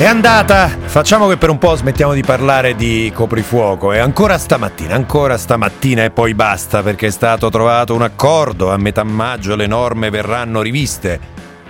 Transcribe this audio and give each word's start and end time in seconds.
È 0.00 0.06
andata, 0.06 0.66
facciamo 0.66 1.28
che 1.28 1.36
per 1.36 1.50
un 1.50 1.58
po' 1.58 1.74
smettiamo 1.74 2.14
di 2.14 2.22
parlare 2.22 2.74
di 2.74 3.12
coprifuoco. 3.14 3.92
E 3.92 3.98
ancora 3.98 4.38
stamattina, 4.38 4.94
ancora 4.94 5.36
stamattina 5.36 6.04
e 6.04 6.10
poi 6.10 6.32
basta 6.32 6.82
perché 6.82 7.08
è 7.08 7.10
stato 7.10 7.50
trovato 7.50 7.92
un 7.92 8.00
accordo, 8.00 8.72
a 8.72 8.78
metà 8.78 9.04
maggio 9.04 9.54
le 9.56 9.66
norme 9.66 10.08
verranno 10.08 10.62
riviste, 10.62 11.20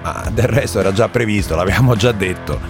ma 0.05 0.23
del 0.33 0.47
resto 0.47 0.79
era 0.79 0.93
già 0.93 1.09
previsto, 1.09 1.57
l'abbiamo 1.57 1.97
già 1.97 2.13
detto. 2.13 2.61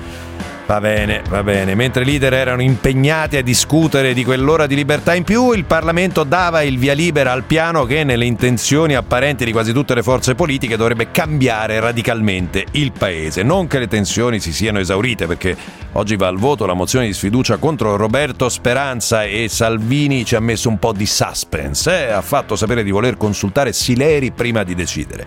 Va 0.70 0.78
bene, 0.78 1.22
va 1.28 1.42
bene. 1.42 1.74
Mentre 1.74 2.02
i 2.02 2.04
leader 2.04 2.32
erano 2.32 2.62
impegnati 2.62 3.36
a 3.36 3.42
discutere 3.42 4.14
di 4.14 4.22
quell'ora 4.22 4.68
di 4.68 4.76
libertà 4.76 5.16
in 5.16 5.24
più, 5.24 5.50
il 5.50 5.64
Parlamento 5.64 6.22
dava 6.22 6.62
il 6.62 6.78
via 6.78 6.92
libera 6.92 7.32
al 7.32 7.42
piano 7.42 7.86
che, 7.86 8.04
nelle 8.04 8.24
intenzioni 8.24 8.94
apparenti 8.94 9.44
di 9.44 9.50
quasi 9.50 9.72
tutte 9.72 9.96
le 9.96 10.04
forze 10.04 10.36
politiche, 10.36 10.76
dovrebbe 10.76 11.10
cambiare 11.10 11.80
radicalmente 11.80 12.66
il 12.70 12.92
paese. 12.92 13.42
Non 13.42 13.66
che 13.66 13.80
le 13.80 13.88
tensioni 13.88 14.38
si 14.38 14.52
siano 14.52 14.78
esaurite, 14.78 15.26
perché 15.26 15.56
oggi 15.92 16.16
va 16.16 16.28
al 16.28 16.38
voto 16.38 16.66
la 16.66 16.74
mozione 16.74 17.06
di 17.06 17.12
sfiducia 17.12 17.56
contro 17.56 17.96
Roberto 17.96 18.48
Speranza 18.48 19.24
e 19.24 19.48
Salvini 19.48 20.24
ci 20.24 20.36
ha 20.36 20.40
messo 20.40 20.68
un 20.68 20.78
po' 20.78 20.92
di 20.92 21.06
suspense. 21.06 22.08
Eh? 22.08 22.10
Ha 22.10 22.20
fatto 22.20 22.56
sapere 22.56 22.82
di 22.82 22.90
voler 22.90 23.16
consultare 23.16 23.72
Sileri 23.72 24.30
prima 24.30 24.62
di 24.62 24.74
decidere. 24.74 25.26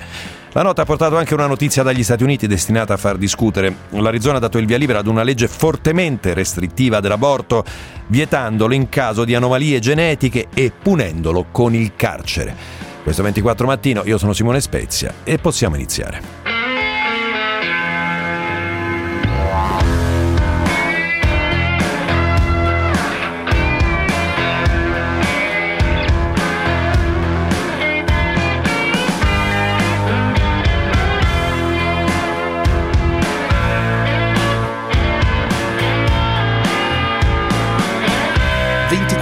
La 0.54 0.62
nota 0.62 0.84
ha 0.84 0.86
portato 0.86 1.18
anche 1.18 1.34
una 1.34 1.48
notizia 1.48 1.82
dagli 1.82 2.04
Stati 2.04 2.24
Uniti 2.24 2.46
destinata 2.46 2.94
a 2.94 2.98
far 2.98 3.18
discutere. 3.18 3.76
L'Arizona 3.90 4.38
ha 4.38 4.40
dato 4.40 4.60
il 4.60 4.68
via 4.68 4.78
libera 4.78 5.00
ad 5.00 5.08
una 5.08 5.24
legge 5.24 5.48
fortemente 5.48 6.36
restrittiva 6.36 7.00
dell'aborto, 7.00 7.64
vietandolo 8.08 8.76
in 8.76 8.88
caso 8.88 9.26
di 9.26 9.34
anomalie 9.34 9.80
genetiche 9.80 10.48
e 10.54 10.72
punendolo 10.72 11.48
con 11.52 11.74
il 11.74 11.94
carcere. 11.96 12.56
Questo 13.02 13.24
24 13.24 13.66
mattino, 13.66 14.04
io 14.06 14.20
sono 14.20 14.32
Simone 14.32 14.62
Spezia 14.62 15.14
e 15.24 15.40
possiamo 15.40 15.76
iniziare. 15.76 16.43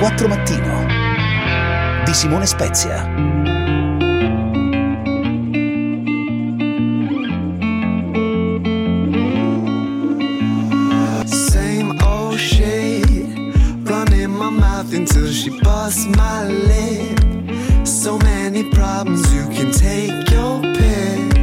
24 0.02 0.28
Mattino 0.28 0.84
di 2.04 2.12
Simone 2.12 2.48
Spezia. 2.48 3.06
Same 11.26 11.96
old 12.02 12.40
shit, 12.40 13.06
running 13.84 14.32
my 14.32 14.50
mouth 14.50 14.92
until 14.92 15.28
she 15.28 15.52
busts 15.62 16.08
my 16.08 16.48
lip. 16.48 17.86
So 17.86 18.18
many 18.18 18.64
problems, 18.72 19.32
you 19.32 19.48
can 19.50 19.72
take 19.72 20.32
your 20.32 20.62
pick. 20.62 21.38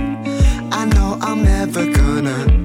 I 0.73 0.85
know 0.85 1.17
I'm 1.21 1.45
never 1.45 1.87
gonna 1.93 2.58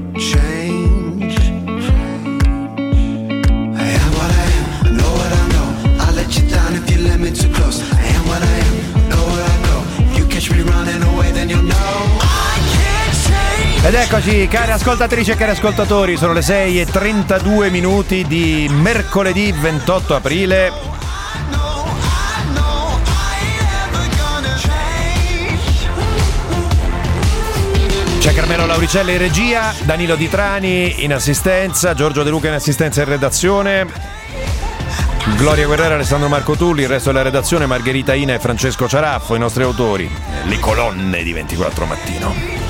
eccoci, 14.16 14.48
cari 14.48 14.72
ascoltatrici 14.72 15.32
e 15.32 15.36
cari 15.36 15.52
ascoltatori, 15.52 16.18
sono 16.18 16.34
le 16.34 16.44
6 16.44 16.82
e 16.82 16.86
32 16.86 17.72
minuti 17.72 18.24
di 18.28 18.70
mercoledì 18.70 19.52
28 19.52 20.16
aprile. 20.16 20.72
C'è 28.20 28.34
Carmelo 28.36 28.68
Lauricelli 28.68 29.14
in 29.14 29.18
regia, 29.18 29.74
Danilo 29.82 30.16
Di 30.16 30.30
Trani 30.30 31.04
in 31.04 31.12
assistenza, 31.12 31.96
Giorgio 31.96 32.22
De 32.22 32.30
Luca 32.30 32.50
in 32.50 32.54
assistenza 32.54 33.02
e 33.02 33.06
redazione. 33.06 33.88
Gloria 35.38 35.66
Guerrera, 35.66 35.96
Alessandro 35.96 36.30
Marco 36.30 36.56
Tulli, 36.56 36.84
il 36.84 36.88
resto 36.88 37.10
della 37.10 37.24
redazione, 37.24 37.66
Margherita 37.66 38.14
Ina 38.14 38.36
e 38.36 38.40
Francesco 38.40 38.88
Ciaraffo, 38.88 39.34
i 39.34 39.40
nostri 39.40 39.64
autori. 39.64 40.08
Le 40.44 40.60
colonne 40.60 41.24
di 41.24 41.34
24 41.34 41.86
mattino 41.86 42.63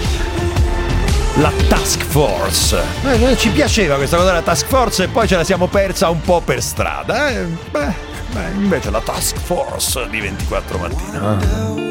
la 1.35 1.51
Task 1.67 2.03
Force. 2.03 2.79
Eh, 3.03 3.37
ci 3.37 3.49
piaceva 3.49 3.95
questa 3.95 4.17
cosa 4.17 4.29
della 4.29 4.43
Task 4.43 4.67
Force 4.67 5.03
e 5.03 5.07
poi 5.07 5.27
ce 5.27 5.35
la 5.35 5.43
siamo 5.43 5.67
persa 5.67 6.09
un 6.09 6.21
po' 6.21 6.41
per 6.41 6.61
strada. 6.61 7.29
Eh? 7.29 7.45
Beh, 7.71 7.93
beh, 8.31 8.49
invece 8.55 8.91
la 8.91 9.01
Task 9.01 9.37
Force 9.37 10.07
di 10.09 10.19
24 10.19 10.77
mattina. 10.77 11.81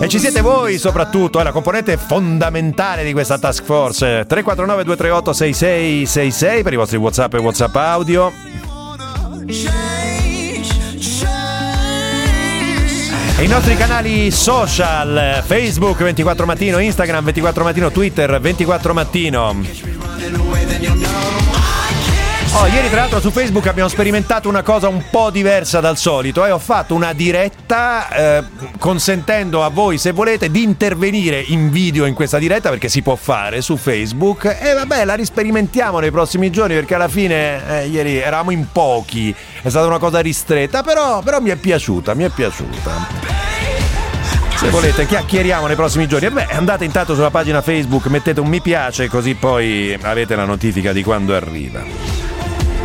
E 0.00 0.08
ci 0.08 0.18
siete 0.18 0.40
voi 0.40 0.78
soprattutto, 0.78 1.40
è 1.40 1.42
la 1.42 1.52
componente 1.52 1.96
fondamentale 1.96 3.04
di 3.04 3.12
questa 3.12 3.38
task 3.38 3.64
force. 3.64 4.24
349 4.26 4.84
238 4.84 5.32
6666 5.32 6.62
per 6.62 6.72
i 6.72 6.76
vostri 6.76 6.96
WhatsApp 6.96 7.34
e 7.34 7.38
WhatsApp 7.38 7.76
audio. 7.76 8.32
E 13.38 13.44
i 13.44 13.48
nostri 13.48 13.76
canali 13.76 14.30
social, 14.30 15.42
Facebook 15.44 15.98
24 15.98 16.46
Mattino, 16.46 16.78
Instagram 16.78 17.24
24 17.24 17.64
Mattino, 17.64 17.90
Twitter 17.90 18.40
24 18.40 18.94
Mattino. 18.94 19.54
Oh, 22.58 22.66
ieri 22.68 22.88
tra 22.88 23.00
l'altro 23.00 23.20
su 23.20 23.30
Facebook 23.30 23.66
abbiamo 23.66 23.90
sperimentato 23.90 24.48
una 24.48 24.62
cosa 24.62 24.88
un 24.88 25.04
po' 25.10 25.28
diversa 25.28 25.80
dal 25.80 25.98
solito 25.98 26.42
e 26.42 26.48
eh? 26.48 26.52
ho 26.52 26.58
fatto 26.58 26.94
una 26.94 27.12
diretta 27.12 28.08
eh, 28.08 28.44
consentendo 28.78 29.62
a 29.62 29.68
voi 29.68 29.98
se 29.98 30.12
volete 30.12 30.50
di 30.50 30.62
intervenire 30.62 31.38
in 31.38 31.70
video 31.70 32.06
in 32.06 32.14
questa 32.14 32.38
diretta 32.38 32.70
perché 32.70 32.88
si 32.88 33.02
può 33.02 33.14
fare 33.14 33.60
su 33.60 33.76
Facebook 33.76 34.56
e 34.58 34.72
vabbè 34.72 35.04
la 35.04 35.14
risperimentiamo 35.14 35.98
nei 35.98 36.10
prossimi 36.10 36.50
giorni 36.50 36.74
perché 36.74 36.94
alla 36.94 37.08
fine 37.08 37.82
eh, 37.82 37.88
ieri 37.88 38.16
eravamo 38.16 38.52
in 38.52 38.66
pochi, 38.72 39.34
è 39.60 39.68
stata 39.68 39.86
una 39.86 39.98
cosa 39.98 40.20
ristretta 40.20 40.82
però, 40.82 41.20
però 41.20 41.40
mi 41.40 41.50
è 41.50 41.56
piaciuta, 41.56 42.14
mi 42.14 42.24
è 42.24 42.30
piaciuta. 42.30 43.44
Se 44.56 44.70
volete 44.70 45.04
chiacchieriamo 45.04 45.66
nei 45.66 45.76
prossimi 45.76 46.08
giorni. 46.08 46.30
Beh, 46.30 46.46
andate 46.46 46.86
intanto 46.86 47.14
sulla 47.14 47.30
pagina 47.30 47.60
Facebook, 47.60 48.06
mettete 48.06 48.40
un 48.40 48.48
mi 48.48 48.62
piace 48.62 49.06
così 49.08 49.34
poi 49.34 49.96
avete 50.00 50.34
la 50.34 50.46
notifica 50.46 50.94
di 50.94 51.02
quando 51.02 51.34
arriva. 51.34 52.15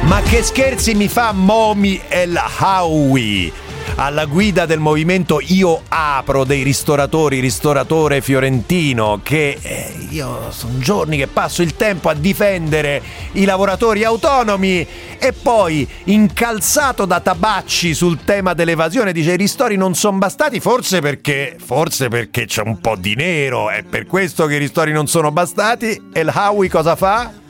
Ma 0.04 0.22
che 0.22 0.44
scherzi 0.44 0.94
mi 0.96 1.08
fa 1.08 1.32
Momi 1.32 2.02
El 2.08 2.40
Howie? 2.60 3.70
alla 3.96 4.26
guida 4.26 4.66
del 4.66 4.80
movimento 4.80 5.40
Io 5.40 5.82
Apro 5.90 6.44
dei 6.44 6.64
ristoratori, 6.64 7.40
ristoratore 7.40 8.22
fiorentino, 8.22 9.20
che 9.24 9.58
eh, 9.62 9.94
io 10.10 10.52
sono 10.52 10.78
giorni 10.80 11.18
che 11.18 11.28
passo 11.28 11.62
il 11.62 11.76
tempo 11.76 12.10
a 12.10 12.14
difendere 12.14 13.02
i 13.34 13.46
lavoratori 13.46 14.04
autonomi 14.04 14.86
e 15.20 15.34
poi 15.34 15.88
incalzato 16.06 17.06
da 17.06 17.20
tabacci 17.20 17.94
sul 17.94 18.24
tema 18.24 18.54
dell'evasione 18.54 19.12
dice 19.12 19.34
i 19.34 19.38
ristori 19.38 19.76
non 19.76 19.94
sono 19.94 20.18
bastati, 20.18 20.60
forse 20.60 21.00
perché, 21.00 21.58
forse 21.64 22.08
perché 22.08 22.46
c'è 22.46 22.62
un 22.64 22.80
po' 22.80 22.96
di 22.96 23.16
nero, 23.16 23.70
è 23.70 23.84
per 23.84 24.08
questo 24.08 24.46
che 24.46 24.56
i 24.56 24.60
ristori 24.60 24.92
non 24.92 25.08
sono 25.08 25.32
bastati 25.32 26.10
e 26.12 26.20
il 26.22 26.32
Howie 26.34 26.70
cosa 26.70 26.96
fa? 26.96 27.41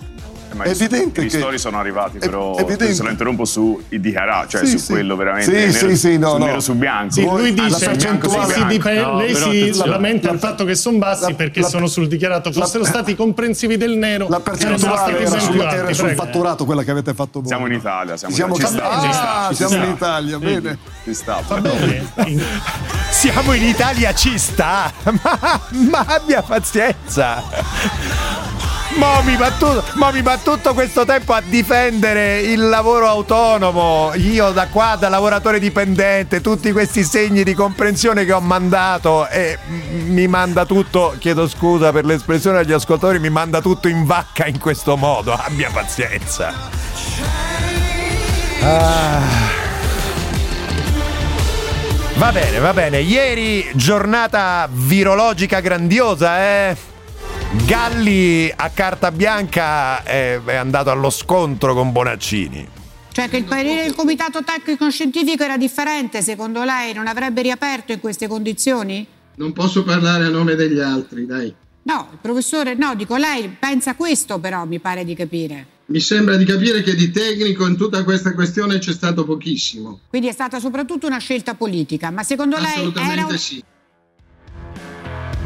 Eh, 0.51 0.55
ma 0.55 0.63
è 0.65 0.69
evidente 0.69 1.21
i 1.21 1.27
che... 1.29 1.37
storie 1.37 1.57
sono 1.57 1.79
arrivati, 1.79 2.17
però 2.17 2.57
evidente. 2.57 2.93
se 2.93 3.03
lo 3.03 3.09
interrompo 3.09 3.45
su 3.45 3.81
IDHRA, 3.89 4.45
cioè 4.47 4.65
sì, 4.65 4.71
su 4.71 4.77
sì. 4.77 4.91
quello 4.91 5.15
veramente 5.15 5.71
sì, 5.71 5.85
nero, 5.85 5.95
sì, 5.95 6.17
no, 6.17 6.31
su 6.31 6.37
no. 6.37 6.45
nero 6.45 6.59
su 6.59 6.73
bianco. 6.75 7.13
Sì, 7.13 7.23
lui 7.23 7.53
dice 7.53 7.85
percentuale 7.85 8.53
si 8.53 8.65
dipende, 8.65 9.01
no, 9.01 9.17
lei 9.17 9.73
si 9.73 9.85
lamenta 9.85 10.29
del 10.29 10.39
fatto 10.39 10.65
che 10.65 10.75
sono 10.75 10.97
bassi 10.97 11.29
la, 11.29 11.35
perché 11.35 11.61
la, 11.61 11.67
sono 11.67 11.87
sul 11.87 12.07
dichiarato, 12.07 12.51
fossero 12.51 12.83
la, 12.83 12.89
stati 12.89 13.15
comprensivi 13.15 13.77
del 13.77 13.97
nero, 13.97 14.27
la 14.29 14.39
percentuale 14.41 15.19
era, 15.19 15.39
sul, 15.39 15.59
era 15.59 15.93
sul 15.93 16.09
fatturato 16.09 16.65
quella 16.65 16.83
che 16.83 16.91
avete 16.91 17.13
fatto 17.13 17.39
voi. 17.39 17.47
Siamo 17.47 17.67
in 17.67 17.73
Italia, 17.73 18.17
siamo, 18.17 18.33
siamo, 18.33 18.55
in, 18.55 18.61
Italia. 18.61 19.01
Ci 19.01 19.13
sta, 19.13 19.47
ah, 19.47 19.53
siamo 19.53 19.75
in 19.75 19.89
Italia, 19.89 20.39
bene. 20.39 20.77
Ci 21.03 21.13
sta. 21.13 21.41
Va 21.47 21.61
bene. 21.61 22.09
Siamo 23.11 23.53
in 23.53 23.63
Italia, 23.63 24.13
ci 24.13 24.37
sta. 24.39 24.91
Ma, 25.03 25.61
ma 25.71 26.05
abbia 26.07 26.41
pazienza. 26.41 27.43
Mo 28.95 29.21
mi, 29.23 29.37
va 29.37 29.51
tutto, 29.51 29.83
mo 29.93 30.11
mi 30.11 30.21
va 30.21 30.37
tutto 30.37 30.73
questo 30.73 31.05
tempo 31.05 31.33
a 31.33 31.41
difendere 31.41 32.41
il 32.41 32.67
lavoro 32.67 33.07
autonomo. 33.07 34.11
Io 34.15 34.51
da 34.51 34.67
qua, 34.67 34.97
da 34.99 35.07
lavoratore 35.07 35.59
dipendente, 35.59 36.41
tutti 36.41 36.71
questi 36.71 37.03
segni 37.03 37.43
di 37.43 37.53
comprensione 37.53 38.25
che 38.25 38.33
ho 38.33 38.41
mandato 38.41 39.27
e 39.29 39.57
mi 39.67 40.27
manda 40.27 40.65
tutto, 40.65 41.15
chiedo 41.17 41.47
scusa 41.47 41.91
per 41.91 42.05
l'espressione 42.05 42.59
agli 42.59 42.73
ascoltatori, 42.73 43.19
mi 43.19 43.29
manda 43.29 43.61
tutto 43.61 43.87
in 43.87 44.05
vacca 44.05 44.45
in 44.45 44.59
questo 44.59 44.97
modo. 44.97 45.33
Abbia 45.39 45.69
pazienza. 45.71 46.53
Ah. 48.61 49.19
Va 52.15 52.31
bene, 52.31 52.59
va 52.59 52.73
bene. 52.73 52.99
Ieri 52.99 53.71
giornata 53.73 54.67
virologica 54.69 55.59
grandiosa, 55.59 56.39
eh? 56.39 56.90
Galli 57.53 58.49
a 58.55 58.69
carta 58.69 59.11
bianca 59.11 60.03
è, 60.03 60.39
è 60.41 60.55
andato 60.55 60.89
allo 60.89 61.09
scontro 61.09 61.73
con 61.73 61.91
Bonaccini. 61.91 62.65
Cioè 63.11 63.27
che 63.27 63.35
il 63.35 63.43
parere 63.43 63.83
del 63.83 63.93
comitato 63.93 64.41
tecnico 64.41 64.89
scientifico 64.89 65.43
era 65.43 65.57
differente, 65.57 66.21
secondo 66.21 66.63
lei 66.63 66.93
non 66.93 67.07
avrebbe 67.07 67.41
riaperto 67.41 67.91
in 67.91 67.99
queste 67.99 68.29
condizioni? 68.29 69.05
Non 69.35 69.51
posso 69.51 69.83
parlare 69.83 70.23
a 70.23 70.29
nome 70.29 70.55
degli 70.55 70.79
altri, 70.79 71.25
dai. 71.25 71.53
No, 71.83 72.07
il 72.13 72.19
professore, 72.21 72.75
no, 72.75 72.95
dico 72.95 73.17
lei 73.17 73.53
pensa 73.59 73.95
questo 73.95 74.39
però, 74.39 74.63
mi 74.63 74.79
pare 74.79 75.03
di 75.03 75.13
capire. 75.13 75.65
Mi 75.87 75.99
sembra 75.99 76.37
di 76.37 76.45
capire 76.45 76.81
che 76.81 76.95
di 76.95 77.11
tecnico 77.11 77.67
in 77.67 77.75
tutta 77.75 78.05
questa 78.05 78.33
questione 78.33 78.79
c'è 78.79 78.93
stato 78.93 79.25
pochissimo. 79.25 79.99
Quindi 80.07 80.29
è 80.29 80.31
stata 80.31 80.57
soprattutto 80.61 81.05
una 81.05 81.17
scelta 81.17 81.53
politica, 81.55 82.11
ma 82.11 82.23
secondo 82.23 82.55
lei 82.55 82.75
Assolutamente 82.75 83.19
era... 83.19 83.37
sì. 83.37 83.61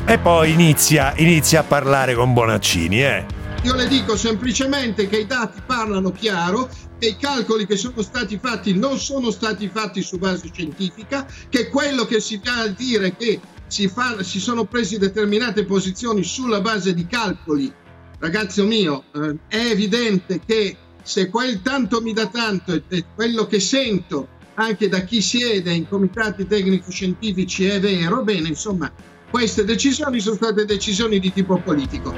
E 0.08 0.20
poi 0.20 0.52
inizia, 0.52 1.16
inizia 1.18 1.62
a 1.62 1.64
parlare 1.64 2.14
con 2.14 2.32
Bonaccini, 2.32 3.04
eh. 3.04 3.26
Io 3.64 3.74
le 3.74 3.88
dico 3.88 4.16
semplicemente 4.16 5.08
che 5.08 5.18
i 5.18 5.26
dati 5.26 5.60
parlano 5.66 6.12
chiaro, 6.12 6.70
che 7.00 7.08
i 7.08 7.18
calcoli 7.18 7.66
che 7.66 7.76
sono 7.76 8.04
stati 8.04 8.38
fatti 8.38 8.78
non 8.78 9.00
sono 9.00 9.32
stati 9.32 9.68
fatti 9.68 10.04
su 10.04 10.20
base 10.20 10.52
scientifica, 10.54 11.26
che 11.50 11.70
quello 11.70 12.06
che 12.06 12.20
si 12.20 12.40
va 12.44 12.60
a 12.60 12.68
dire 12.68 13.16
che 13.16 13.40
si, 13.66 13.88
fa, 13.88 14.22
si 14.22 14.40
sono 14.40 14.66
presi 14.66 15.00
determinate 15.00 15.66
posizioni 15.66 16.22
sulla 16.22 16.62
base 16.62 16.94
di 16.94 17.08
calcoli, 17.08 17.74
ragazzo 18.20 18.64
mio, 18.64 19.06
eh, 19.12 19.36
è 19.48 19.72
evidente 19.72 20.40
che 20.46 20.78
se 21.02 21.30
quel 21.30 21.64
tanto 21.64 22.00
mi 22.02 22.14
dà 22.14 22.28
tanto 22.28 22.74
e 22.74 23.06
quello 23.16 23.48
che 23.48 23.60
sento 23.60 24.28
anche 24.54 24.88
da 24.88 25.00
chi 25.00 25.20
siede 25.20 25.74
in 25.74 25.88
comitati 25.88 26.46
tecnico-scientifici 26.46 27.66
è 27.66 27.80
vero, 27.80 28.22
bene, 28.22 28.50
insomma, 28.50 28.92
queste 29.36 29.66
decisioni 29.66 30.22
sono 30.22 30.38
state 30.38 30.64
decisioni 30.64 31.20
di 31.20 31.34
tipo 31.34 31.58
politico. 31.58 32.14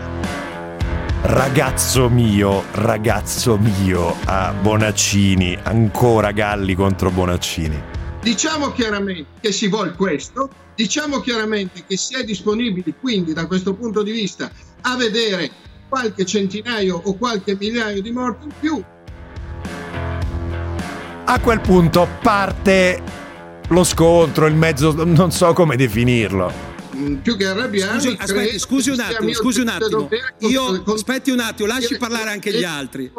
Ragazzo 1.24 2.10
mio, 2.10 2.64
ragazzo 2.74 3.58
mio 3.58 4.16
a 4.26 4.54
Bonaccini, 4.54 5.58
ancora 5.64 6.30
Galli 6.30 6.76
contro 6.76 7.10
Bonaccini. 7.10 7.82
Diciamo 8.22 8.72
chiaramente 8.72 9.32
che 9.40 9.52
si 9.52 9.68
vuole 9.68 9.94
questo, 9.94 10.48
diciamo 10.76 11.20
chiaramente 11.20 11.86
che 11.88 11.98
si 11.98 12.14
è 12.14 12.24
disponibili 12.24 12.94
quindi 13.02 13.34
da 13.34 13.48
questo 13.48 13.74
punto 13.74 14.04
di 14.04 14.12
vista 14.12 14.52
a 14.82 14.96
vedere 14.96 15.50
qualche 15.90 16.24
centinaio 16.24 17.02
o 17.04 17.18
qualche 17.18 17.58
migliaio 17.60 18.00
di 18.00 18.12
morti 18.12 18.46
in 18.46 18.54
più. 18.60 18.84
A 21.26 21.40
quel 21.40 21.62
punto 21.62 22.08
parte 22.22 23.02
lo 23.70 23.84
scontro, 23.84 24.46
il 24.46 24.54
mezzo, 24.54 24.94
non 25.04 25.32
so 25.32 25.54
come 25.54 25.76
definirlo. 25.76 26.67
Mm, 26.98 27.16
più 27.18 27.38
che 27.38 27.46
arrabbiarmi. 27.46 28.02
Scusi, 28.02 28.18
aspetti, 28.20 28.60
scusi 28.60 28.90
un 28.90 29.00
attimo, 29.00 29.34
scusi 29.34 29.60
un 29.62 29.68
attimo. 29.68 30.10
Io 30.40 30.84
aspetti 30.84 31.30
un 31.30 31.40
attimo, 31.40 31.68
lasci 31.68 31.98
parlare 31.98 32.32
anche 32.32 32.52
gli 32.52 32.64
altri. 32.64 33.12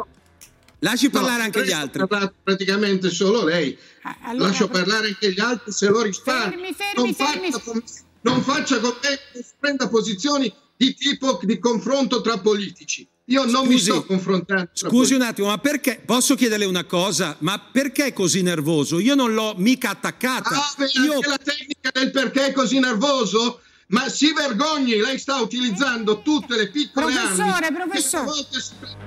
Lasci 0.79 1.09
parlare 1.09 1.43
anche 1.43 1.65
gli 1.65 1.71
altri. 1.71 2.05
praticamente 2.43 3.09
solo 3.09 3.43
lei. 3.43 3.77
Ah, 4.03 4.17
allora, 4.23 4.47
Lascio 4.47 4.67
parlare 4.69 5.07
anche 5.07 5.31
gli 5.31 5.39
altri 5.39 5.71
se 5.71 5.87
lo 5.87 6.01
risparmio. 6.01 6.57
Fermi, 6.57 6.73
fermi, 6.73 6.93
non, 6.95 7.13
fermi. 7.13 7.51
Faccia 7.51 7.71
con, 7.71 7.83
non 8.21 8.41
faccia 8.41 8.79
con 8.79 8.95
me 9.01 9.19
che 9.33 9.45
prenda 9.59 9.89
posizioni 9.89 10.53
di 10.77 10.93
tipo 10.95 11.39
di 11.43 11.59
confronto 11.59 12.21
tra 12.21 12.37
politici. 12.37 13.05
Io 13.25 13.43
non 13.43 13.65
Scusi, 13.65 13.69
mi 13.69 13.79
sto 13.79 14.05
confrontando. 14.05 14.69
Scusi 14.73 15.13
un 15.13 15.21
attimo, 15.21 15.47
ma 15.47 15.57
perché 15.59 16.01
posso 16.03 16.35
chiederle 16.35 16.65
una 16.65 16.85
cosa? 16.85 17.35
Ma 17.39 17.59
perché 17.59 18.05
è 18.05 18.13
così 18.13 18.41
nervoso? 18.41 18.99
Io 18.99 19.13
non 19.15 19.33
l'ho 19.33 19.53
mica 19.57 19.91
attaccata. 19.91 20.49
Ah, 20.49 20.73
beh, 20.77 20.89
Io 21.03 21.13
anche 21.13 21.27
la 21.27 21.37
tecnica 21.37 21.91
del 21.93 22.11
perché 22.11 22.47
è 22.47 22.51
così 22.53 22.79
nervoso? 22.79 23.61
Ma 23.91 24.07
si 24.07 24.31
vergogni, 24.33 24.97
lei 24.97 25.17
sta 25.17 25.37
utilizzando 25.41 26.21
tutte 26.21 26.55
le 26.55 26.69
piccole 26.69 27.11
Professore, 27.11 27.65
armi. 27.65 27.75
professore. 27.77 28.29
si- 28.49 28.97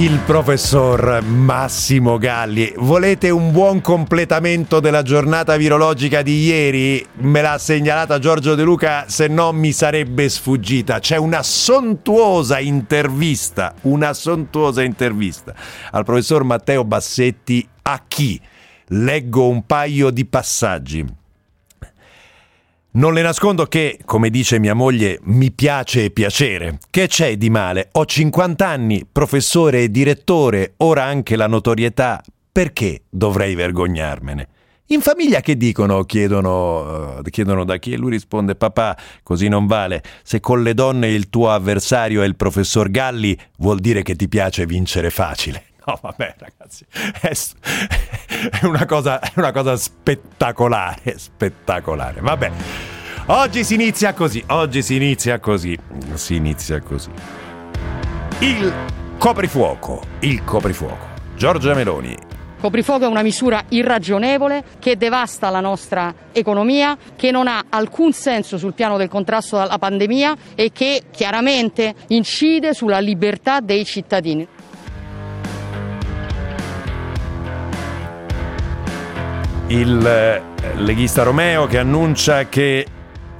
Il 0.00 0.18
professor 0.20 1.22
Massimo 1.22 2.16
Galli. 2.16 2.72
Volete 2.76 3.28
un 3.28 3.52
buon 3.52 3.82
completamento 3.82 4.80
della 4.80 5.02
giornata 5.02 5.56
virologica 5.56 6.22
di 6.22 6.44
ieri? 6.44 7.06
Me 7.18 7.42
l'ha 7.42 7.58
segnalata 7.58 8.18
Giorgio 8.18 8.54
De 8.54 8.62
Luca, 8.62 9.04
se 9.08 9.26
no 9.28 9.52
mi 9.52 9.72
sarebbe 9.72 10.28
sfuggita. 10.30 10.98
C'è 10.98 11.16
una 11.16 11.42
sontuosa 11.42 12.58
intervista, 12.60 13.74
una 13.82 14.14
sontuosa 14.14 14.82
intervista 14.82 15.54
al 15.90 16.04
professor 16.04 16.44
Matteo 16.44 16.84
Bassetti 16.84 17.66
a 17.82 18.02
chi? 18.08 18.40
Leggo 18.88 19.48
un 19.48 19.66
paio 19.66 20.08
di 20.10 20.24
passaggi. 20.24 21.04
Non 22.96 23.12
le 23.12 23.20
nascondo 23.20 23.66
che, 23.66 23.98
come 24.06 24.30
dice 24.30 24.58
mia 24.58 24.72
moglie, 24.72 25.18
mi 25.24 25.50
piace 25.50 26.08
piacere. 26.08 26.78
Che 26.88 27.08
c'è 27.08 27.36
di 27.36 27.50
male? 27.50 27.90
Ho 27.92 28.06
50 28.06 28.66
anni, 28.66 29.06
professore 29.10 29.82
e 29.82 29.90
direttore, 29.90 30.72
ora 30.78 31.04
anche 31.04 31.36
la 31.36 31.46
notorietà. 31.46 32.22
Perché 32.50 33.02
dovrei 33.10 33.54
vergognarmene? 33.54 34.48
In 34.86 35.02
famiglia 35.02 35.42
che 35.42 35.58
dicono? 35.58 36.04
Chiedono, 36.04 37.18
eh, 37.18 37.30
chiedono 37.30 37.64
da 37.66 37.76
chi 37.76 37.92
e 37.92 37.98
lui 37.98 38.12
risponde 38.12 38.54
papà, 38.54 38.96
così 39.22 39.48
non 39.48 39.66
vale. 39.66 40.02
Se 40.22 40.40
con 40.40 40.62
le 40.62 40.72
donne 40.72 41.08
il 41.08 41.28
tuo 41.28 41.50
avversario 41.50 42.22
è 42.22 42.26
il 42.26 42.34
professor 42.34 42.90
Galli, 42.90 43.38
vuol 43.58 43.78
dire 43.78 44.00
che 44.00 44.16
ti 44.16 44.26
piace 44.26 44.64
vincere 44.64 45.10
facile. 45.10 45.64
No, 45.86 45.96
vabbè, 46.02 46.34
ragazzi, 46.38 46.84
è, 47.20 47.30
è, 48.60 48.66
una 48.66 48.84
cosa, 48.86 49.20
è 49.20 49.30
una 49.36 49.52
cosa 49.52 49.76
spettacolare, 49.76 51.16
spettacolare. 51.16 52.20
Vabbè, 52.20 52.50
oggi 53.26 53.62
si 53.62 53.74
inizia 53.74 54.12
così, 54.12 54.42
oggi 54.48 54.82
si 54.82 54.96
inizia 54.96 55.38
così, 55.38 55.78
si 56.14 56.34
inizia 56.34 56.80
così. 56.80 57.10
Il 58.40 58.72
coprifuoco, 59.16 60.02
il 60.20 60.42
coprifuoco. 60.42 61.14
Giorgia 61.36 61.74
Meloni, 61.74 62.16
Coprifuoco 62.58 63.04
è 63.04 63.08
una 63.08 63.22
misura 63.22 63.62
irragionevole 63.68 64.64
che 64.80 64.96
devasta 64.96 65.50
la 65.50 65.60
nostra 65.60 66.12
economia, 66.32 66.96
che 67.14 67.30
non 67.30 67.46
ha 67.46 67.66
alcun 67.68 68.12
senso 68.12 68.56
sul 68.56 68.72
piano 68.72 68.96
del 68.96 69.08
contrasto 69.08 69.60
alla 69.60 69.78
pandemia 69.78 70.36
e 70.54 70.72
che 70.72 71.02
chiaramente 71.12 71.94
incide 72.08 72.72
sulla 72.72 72.98
libertà 72.98 73.60
dei 73.60 73.84
cittadini. 73.84 74.48
Il 79.68 80.06
eh, 80.06 80.42
leghista 80.76 81.22
Romeo 81.22 81.66
che 81.66 81.78
annuncia 81.78 82.48
che 82.48 82.86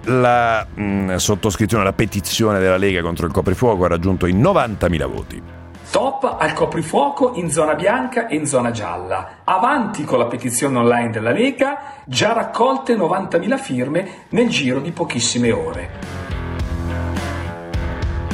la 0.04 0.66
mh, 0.66 1.16
sottoscrizione, 1.16 1.84
la 1.84 1.92
petizione 1.92 2.58
della 2.58 2.76
Lega 2.76 3.00
contro 3.02 3.26
il 3.26 3.32
coprifuoco 3.32 3.84
ha 3.84 3.88
raggiunto 3.88 4.26
i 4.26 4.34
90.000 4.34 5.06
voti. 5.06 5.42
Stop 5.82 6.36
al 6.38 6.52
coprifuoco 6.52 7.32
in 7.36 7.50
zona 7.50 7.74
bianca 7.74 8.26
e 8.26 8.34
in 8.34 8.46
zona 8.46 8.70
gialla. 8.72 9.38
Avanti 9.44 10.04
con 10.04 10.18
la 10.18 10.26
petizione 10.26 10.78
online 10.78 11.10
della 11.10 11.30
Lega, 11.30 12.02
già 12.04 12.32
raccolte 12.32 12.96
90.000 12.96 13.58
firme 13.58 14.08
nel 14.30 14.48
giro 14.48 14.80
di 14.80 14.90
pochissime 14.90 15.52
ore. 15.52 16.05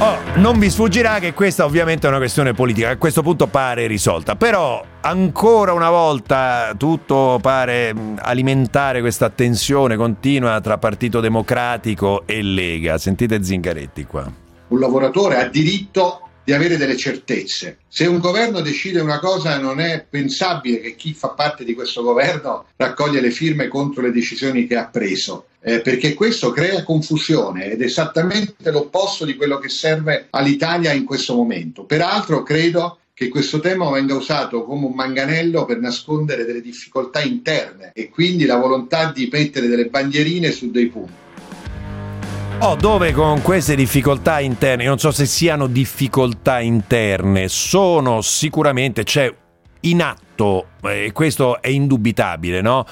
Oh, 0.05 0.17
non 0.35 0.59
vi 0.59 0.69
sfuggirà 0.69 1.19
che 1.19 1.31
questa 1.31 1.63
ovviamente 1.63 2.07
è 2.07 2.09
una 2.09 2.17
questione 2.19 2.53
politica, 2.53 2.89
a 2.89 2.97
questo 2.97 3.21
punto 3.21 3.47
pare 3.47 3.87
risolta, 3.87 4.35
però 4.35 4.85
ancora 4.99 5.71
una 5.71 5.89
volta 5.89 6.75
tutto 6.77 7.39
pare 7.41 7.95
alimentare 8.17 8.99
questa 8.99 9.29
tensione 9.29 9.95
continua 9.95 10.59
tra 10.59 10.77
Partito 10.77 11.21
Democratico 11.21 12.23
e 12.25 12.41
Lega. 12.41 12.97
Sentite 12.97 13.41
Zingaretti 13.45 14.03
qua. 14.03 14.29
Un 14.67 14.77
lavoratore 14.77 15.37
ha 15.37 15.47
diritto 15.47 16.27
di 16.43 16.51
avere 16.51 16.75
delle 16.75 16.97
certezze. 16.97 17.77
Se 17.87 18.05
un 18.05 18.19
governo 18.19 18.59
decide 18.59 18.99
una 18.99 19.19
cosa 19.19 19.57
non 19.57 19.79
è 19.79 20.05
pensabile 20.09 20.81
che 20.81 20.95
chi 20.97 21.13
fa 21.13 21.29
parte 21.29 21.63
di 21.63 21.73
questo 21.73 22.03
governo 22.03 22.65
raccoglie 22.75 23.21
le 23.21 23.31
firme 23.31 23.69
contro 23.69 24.01
le 24.01 24.11
decisioni 24.11 24.67
che 24.67 24.75
ha 24.75 24.87
preso. 24.87 25.45
Eh, 25.65 25.79
perché 25.79 26.13
questo 26.13 26.51
crea 26.51 26.83
confusione 26.83 27.71
ed 27.71 27.81
è 27.81 27.85
esattamente 27.85 28.69
l'opposto 28.69 29.23
di 29.23 29.37
quello 29.37 29.59
che 29.59 29.69
serve 29.69 30.27
all'Italia 30.31 30.91
in 30.91 31.05
questo 31.05 31.35
momento. 31.35 31.85
Peraltro 31.85 32.43
credo 32.43 32.97
che 33.13 33.29
questo 33.29 33.61
tema 33.61 33.89
venga 33.89 34.13
usato 34.13 34.65
come 34.65 34.87
un 34.87 34.91
manganello 34.91 35.63
per 35.63 35.79
nascondere 35.79 36.43
delle 36.43 36.59
difficoltà 36.59 37.21
interne 37.21 37.91
e 37.93 38.09
quindi 38.09 38.45
la 38.45 38.57
volontà 38.57 39.11
di 39.13 39.29
mettere 39.31 39.67
delle 39.67 39.85
bandierine 39.85 40.51
su 40.51 40.69
dei 40.69 40.87
punti. 40.87 41.13
Oh, 42.59 42.75
dove 42.75 43.13
con 43.13 43.41
queste 43.41 43.75
difficoltà 43.75 44.41
interne, 44.41 44.85
non 44.85 44.99
so 44.99 45.11
se 45.11 45.25
siano 45.25 45.67
difficoltà 45.67 46.59
interne, 46.59 47.47
sono 47.47 48.21
sicuramente, 48.21 49.03
c'è 49.03 49.33
in 49.81 50.01
atto, 50.01 50.67
e 50.81 51.11
questo 51.13 51.61
è 51.61 51.69
indubitabile, 51.69 52.61
no? 52.61 52.85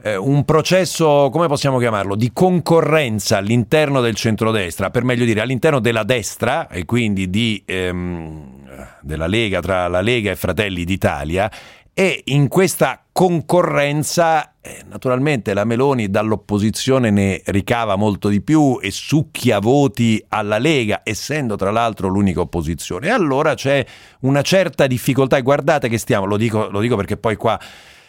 Eh, 0.00 0.16
un 0.16 0.44
processo, 0.44 1.28
come 1.32 1.48
possiamo 1.48 1.78
chiamarlo, 1.78 2.14
di 2.14 2.30
concorrenza 2.32 3.38
all'interno 3.38 4.00
del 4.00 4.14
centrodestra, 4.14 4.90
per 4.90 5.02
meglio 5.02 5.24
dire 5.24 5.40
all'interno 5.40 5.80
della 5.80 6.04
destra 6.04 6.68
e 6.68 6.84
quindi 6.84 7.28
di, 7.28 7.60
ehm, 7.66 8.66
della 9.00 9.26
Lega, 9.26 9.60
tra 9.60 9.88
la 9.88 10.00
Lega 10.00 10.30
e 10.30 10.36
Fratelli 10.36 10.84
d'Italia, 10.84 11.50
e 11.92 12.22
in 12.26 12.46
questa 12.46 13.02
concorrenza 13.10 14.52
eh, 14.60 14.82
naturalmente 14.88 15.52
la 15.52 15.64
Meloni 15.64 16.08
dall'opposizione 16.08 17.10
ne 17.10 17.42
ricava 17.46 17.96
molto 17.96 18.28
di 18.28 18.40
più 18.40 18.78
e 18.80 18.92
succhia 18.92 19.58
voti 19.58 20.24
alla 20.28 20.58
Lega, 20.58 21.00
essendo 21.02 21.56
tra 21.56 21.72
l'altro 21.72 22.06
l'unica 22.06 22.38
opposizione. 22.38 23.08
E 23.08 23.10
allora 23.10 23.54
c'è 23.54 23.84
una 24.20 24.42
certa 24.42 24.86
difficoltà 24.86 25.38
e 25.38 25.42
guardate 25.42 25.88
che 25.88 25.98
stiamo, 25.98 26.24
lo 26.26 26.36
dico, 26.36 26.68
lo 26.70 26.78
dico 26.78 26.94
perché 26.94 27.16
poi 27.16 27.34
qua 27.34 27.58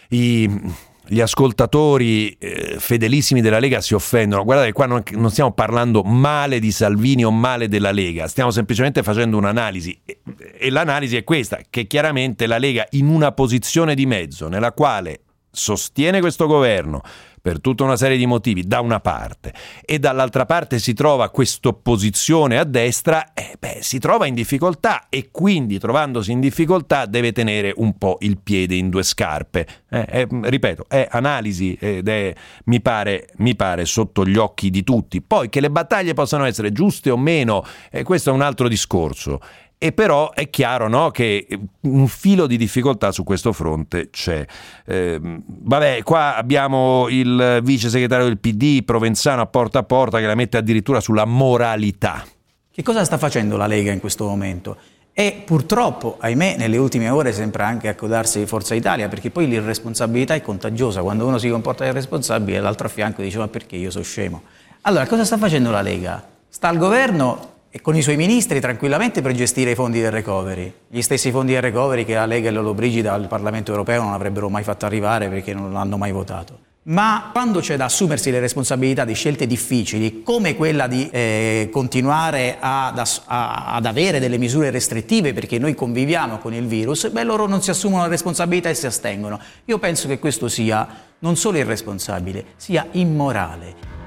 i 0.09 0.87
gli 1.11 1.21
ascoltatori 1.21 2.29
eh, 2.37 2.75
fedelissimi 2.77 3.41
della 3.41 3.57
Lega 3.57 3.81
si 3.81 3.95
offendono. 3.95 4.43
Guardate, 4.43 4.71
qua 4.71 4.85
non, 4.85 5.01
non, 5.13 5.31
stiamo 5.31 5.51
parlando 5.51 6.03
male 6.03 6.59
di 6.59 6.71
Salvini 6.71 7.25
o 7.25 7.31
male 7.31 7.67
della 7.67 7.91
Lega, 7.91 8.27
stiamo 8.27 8.51
semplicemente 8.51 9.01
facendo 9.01 9.35
un'analisi. 9.37 9.99
E, 10.05 10.19
e 10.57 10.69
l'analisi 10.69 11.17
è 11.17 11.23
questa: 11.23 11.59
che 11.67 11.87
chiaramente 11.87 12.45
la 12.45 12.59
Lega 12.59 12.85
in 12.91 13.07
una 13.07 13.31
posizione 13.31 13.95
di 13.95 14.05
mezzo 14.05 14.47
nella 14.47 14.71
quale 14.71 15.21
sostiene 15.51 16.19
questo 16.19 16.45
governo, 16.45 17.01
per 17.41 17.59
tutta 17.61 17.83
una 17.83 17.95
serie 17.95 18.17
di 18.17 18.25
motivi 18.25 18.67
da 18.67 18.79
una 18.81 18.99
parte 18.99 19.53
e 19.85 19.99
dall'altra 19.99 20.45
parte 20.45 20.79
si 20.79 20.93
trova 20.93 21.29
questa 21.29 21.69
opposizione 21.69 22.57
a 22.57 22.63
destra, 22.63 23.33
eh, 23.33 23.55
beh, 23.59 23.79
si 23.81 23.99
trova 23.99 24.25
in 24.25 24.33
difficoltà 24.33 25.07
e 25.09 25.29
quindi 25.31 25.79
trovandosi 25.79 26.31
in 26.31 26.39
difficoltà 26.39 27.05
deve 27.05 27.31
tenere 27.31 27.73
un 27.75 27.97
po' 27.97 28.17
il 28.21 28.37
piede 28.37 28.75
in 28.75 28.89
due 28.89 29.03
scarpe. 29.03 29.67
Eh, 29.89 30.05
eh, 30.09 30.27
ripeto, 30.29 30.85
è 30.87 31.07
analisi 31.09 31.77
ed 31.79 32.07
è, 32.07 32.33
mi 32.65 32.81
pare, 32.81 33.29
mi 33.37 33.55
pare, 33.55 33.85
sotto 33.85 34.25
gli 34.25 34.37
occhi 34.37 34.69
di 34.69 34.83
tutti. 34.83 35.21
Poi 35.21 35.49
che 35.49 35.59
le 35.59 35.71
battaglie 35.71 36.13
possano 36.13 36.45
essere 36.45 36.71
giuste 36.71 37.09
o 37.09 37.17
meno, 37.17 37.65
eh, 37.91 38.03
questo 38.03 38.29
è 38.29 38.33
un 38.33 38.41
altro 38.41 38.67
discorso. 38.67 39.39
E 39.81 39.93
però 39.93 40.33
è 40.33 40.49
chiaro 40.49 40.89
no, 40.89 41.09
che 41.09 41.47
un 41.83 42.05
filo 42.09 42.47
di 42.47 42.57
difficoltà 42.57 43.13
su 43.13 43.23
questo 43.23 43.53
fronte 43.53 44.09
c'è. 44.09 44.45
Eh, 44.85 45.17
vabbè, 45.21 46.03
qua 46.03 46.35
abbiamo 46.35 47.07
il 47.07 47.61
vice 47.63 47.87
segretario 47.87 48.25
del 48.25 48.39
PD, 48.39 48.83
Provenzano 48.83 49.41
a 49.41 49.45
porta 49.45 49.79
a 49.79 49.83
porta, 49.83 50.19
che 50.19 50.25
la 50.25 50.35
mette 50.35 50.57
addirittura 50.57 50.99
sulla 50.99 51.23
moralità. 51.23 52.25
Che 52.69 52.83
cosa 52.83 53.05
sta 53.05 53.17
facendo 53.17 53.55
la 53.55 53.67
Lega 53.67 53.93
in 53.93 54.01
questo 54.01 54.25
momento? 54.25 54.75
E 55.13 55.43
purtroppo, 55.45 56.17
ahimè, 56.19 56.57
nelle 56.57 56.75
ultime 56.75 57.09
ore 57.09 57.31
sembra 57.31 57.65
anche 57.65 57.87
accodarsi 57.87 58.45
Forza 58.45 58.75
Italia, 58.75 59.07
perché 59.07 59.31
poi 59.31 59.47
l'irresponsabilità 59.47 60.33
è 60.33 60.41
contagiosa. 60.41 61.01
Quando 61.01 61.25
uno 61.25 61.37
si 61.37 61.47
comporta 61.47 61.85
irresponsabile, 61.85 62.59
l'altro 62.59 62.87
a 62.87 62.89
fianco 62.89 63.21
dice 63.21 63.37
ma 63.37 63.47
perché 63.47 63.77
io 63.77 63.91
sono 63.91 64.03
scemo? 64.03 64.41
Allora, 64.81 65.07
cosa 65.07 65.23
sta 65.23 65.37
facendo 65.37 65.71
la 65.71 65.81
Lega? 65.81 66.21
Sta 66.49 66.67
al 66.67 66.77
governo 66.77 67.58
e 67.71 67.81
con 67.81 67.95
i 67.95 68.01
suoi 68.01 68.17
ministri 68.17 68.59
tranquillamente 68.59 69.21
per 69.21 69.33
gestire 69.33 69.71
i 69.71 69.75
fondi 69.75 70.01
del 70.01 70.11
recovery. 70.11 70.73
Gli 70.87 71.01
stessi 71.01 71.31
fondi 71.31 71.53
del 71.53 71.61
recovery 71.61 72.03
che 72.03 72.15
la 72.15 72.25
Lega 72.25 72.49
e 72.49 72.51
l'Olobrigida 72.51 73.13
al 73.13 73.27
Parlamento 73.27 73.71
europeo 73.71 74.01
non 74.01 74.13
avrebbero 74.13 74.49
mai 74.49 74.63
fatto 74.63 74.85
arrivare 74.85 75.29
perché 75.29 75.53
non 75.53 75.71
l'hanno 75.71 75.97
mai 75.97 76.11
votato. 76.11 76.67
Ma 76.81 77.29
quando 77.31 77.59
c'è 77.59 77.75
da 77.77 77.85
assumersi 77.85 78.31
le 78.31 78.39
responsabilità 78.39 79.05
di 79.05 79.13
scelte 79.13 79.45
difficili, 79.45 80.23
come 80.23 80.55
quella 80.55 80.87
di 80.87 81.07
eh, 81.11 81.69
continuare 81.71 82.57
ad, 82.59 82.97
a, 83.25 83.75
ad, 83.75 83.85
avere 83.85 84.19
delle 84.19 84.39
misure 84.39 84.71
restrittive 84.71 85.33
perché 85.33 85.59
noi 85.59 85.75
conviviamo 85.75 86.39
con 86.39 86.53
il 86.53 86.65
virus, 86.65 87.09
beh, 87.09 87.23
loro 87.23 87.45
non 87.45 87.61
si 87.61 87.69
assumono 87.69 88.03
la 88.03 88.07
responsabilità 88.07 88.69
e 88.69 88.73
si 88.73 88.87
astengono. 88.87 89.39
Io 89.65 89.77
penso 89.77 90.07
che 90.07 90.17
questo 90.17 90.47
sia 90.47 90.87
non 91.19 91.35
solo 91.35 91.57
irresponsabile, 91.57 92.45
sia 92.55 92.87
immorale. 92.91 93.98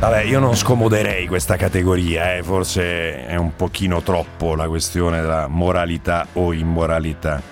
Vabbè, 0.00 0.22
io 0.22 0.38
non 0.38 0.54
scomoderei 0.54 1.26
questa 1.26 1.56
categoria, 1.56 2.36
eh. 2.36 2.42
forse 2.44 3.26
è 3.26 3.34
un 3.34 3.56
pochino 3.56 4.00
troppo 4.00 4.54
la 4.54 4.68
questione 4.68 5.20
della 5.20 5.48
moralità 5.48 6.28
o 6.34 6.52
immoralità. 6.52 7.42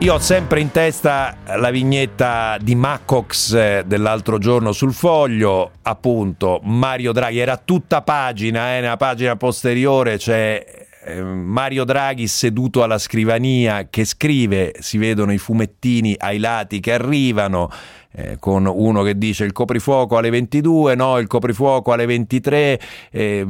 Io 0.00 0.14
ho 0.14 0.18
sempre 0.18 0.58
in 0.58 0.72
testa 0.72 1.36
la 1.44 1.70
vignetta 1.70 2.56
di 2.60 2.74
Maccox 2.74 3.52
eh, 3.52 3.82
dell'altro 3.86 4.38
giorno 4.38 4.72
sul 4.72 4.92
foglio, 4.92 5.70
appunto 5.82 6.58
Mario 6.64 7.12
Draghi, 7.12 7.38
era 7.38 7.56
tutta 7.56 8.02
pagina, 8.02 8.76
eh, 8.76 8.80
nella 8.80 8.96
pagina 8.96 9.36
posteriore 9.36 10.16
c'è 10.16 10.87
eh, 11.08 11.22
Mario 11.22 11.84
Draghi 11.84 12.26
seduto 12.26 12.82
alla 12.82 12.98
scrivania 12.98 13.88
che 13.88 14.04
scrive, 14.04 14.74
si 14.78 14.98
vedono 14.98 15.32
i 15.32 15.38
fumettini 15.38 16.14
ai 16.18 16.38
lati 16.38 16.80
che 16.80 16.92
arrivano, 16.92 17.70
eh, 18.12 18.36
con 18.38 18.66
uno 18.66 19.02
che 19.02 19.16
dice 19.16 19.44
il 19.44 19.52
coprifuoco 19.52 20.18
alle 20.18 20.30
22, 20.30 20.94
no, 20.94 21.18
il 21.18 21.26
coprifuoco 21.26 21.92
alle 21.92 22.06
23 22.06 22.80
eh, 23.10 23.46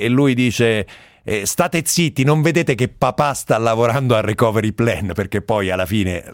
e, 0.00 0.08
lui 0.08 0.34
dice... 0.34 0.86
Eh, 1.24 1.46
state 1.46 1.82
zitti, 1.84 2.24
non 2.24 2.42
vedete 2.42 2.74
che 2.74 2.88
papà 2.88 3.32
sta 3.32 3.56
lavorando 3.56 4.16
al 4.16 4.24
recovery 4.24 4.72
plan 4.72 5.12
perché 5.14 5.40
poi 5.40 5.70
alla 5.70 5.86
fine 5.86 6.24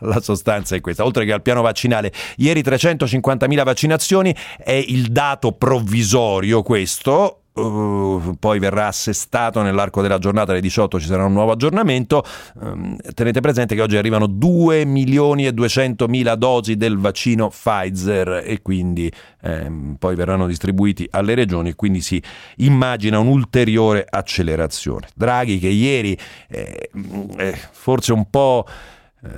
la 0.00 0.20
sostanza 0.22 0.74
è 0.76 0.80
questa. 0.80 1.04
Oltre 1.04 1.26
che 1.26 1.32
al 1.32 1.42
piano 1.42 1.60
vaccinale, 1.60 2.10
ieri 2.36 2.62
350.000 2.62 3.62
vaccinazioni 3.64 4.34
è 4.56 4.72
il 4.72 5.08
dato 5.12 5.52
provvisorio 5.52 6.62
questo, 6.62 7.43
Uh, 7.54 8.34
poi 8.40 8.58
verrà 8.58 8.88
assestato 8.88 9.62
nell'arco 9.62 10.02
della 10.02 10.18
giornata 10.18 10.50
alle 10.50 10.60
18 10.60 10.98
ci 10.98 11.06
sarà 11.06 11.24
un 11.24 11.32
nuovo 11.32 11.52
aggiornamento. 11.52 12.24
Um, 12.54 12.96
tenete 13.14 13.40
presente 13.40 13.76
che 13.76 13.80
oggi 13.80 13.96
arrivano 13.96 14.26
2 14.26 14.84
milioni 14.84 15.46
e 15.46 15.52
200 15.52 16.08
mila 16.08 16.34
dosi 16.34 16.76
del 16.76 16.98
vaccino 16.98 17.50
Pfizer 17.50 18.42
e 18.44 18.60
quindi 18.60 19.08
um, 19.42 19.94
poi 20.00 20.16
verranno 20.16 20.48
distribuiti 20.48 21.06
alle 21.12 21.36
regioni 21.36 21.68
e 21.68 21.74
quindi 21.76 22.00
si 22.00 22.20
immagina 22.56 23.20
un'ulteriore 23.20 24.04
accelerazione. 24.08 25.06
Draghi 25.14 25.60
che 25.60 25.68
ieri 25.68 26.18
eh, 26.48 26.90
eh, 27.36 27.58
forse 27.70 28.12
un 28.12 28.28
po' 28.30 28.66
eh, 29.22 29.28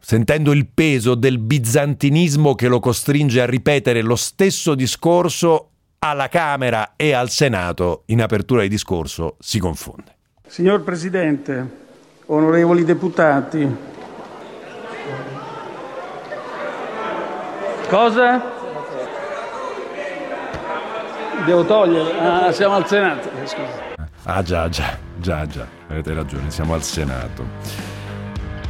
sentendo 0.00 0.50
il 0.50 0.66
peso 0.66 1.14
del 1.14 1.38
bizantinismo 1.38 2.56
che 2.56 2.66
lo 2.66 2.80
costringe 2.80 3.40
a 3.40 3.46
ripetere 3.46 4.02
lo 4.02 4.16
stesso 4.16 4.74
discorso 4.74 5.69
alla 6.02 6.28
Camera 6.28 6.92
e 6.96 7.12
al 7.12 7.28
Senato 7.28 8.04
in 8.06 8.22
apertura 8.22 8.62
di 8.62 8.68
discorso 8.68 9.36
si 9.38 9.58
confonde. 9.58 10.16
Signor 10.46 10.82
Presidente, 10.82 11.68
onorevoli 12.26 12.84
deputati. 12.84 13.76
Cosa? 17.88 18.42
Devo 21.44 21.64
togliere? 21.66 22.18
Ah, 22.18 22.52
siamo 22.52 22.76
al 22.76 22.86
Senato. 22.86 23.28
Ah 24.24 24.42
già, 24.42 24.68
già, 24.68 24.96
già, 25.18 25.46
già, 25.46 25.66
avete 25.88 26.14
ragione, 26.14 26.50
siamo 26.50 26.72
al 26.72 26.82
Senato. 26.82 27.99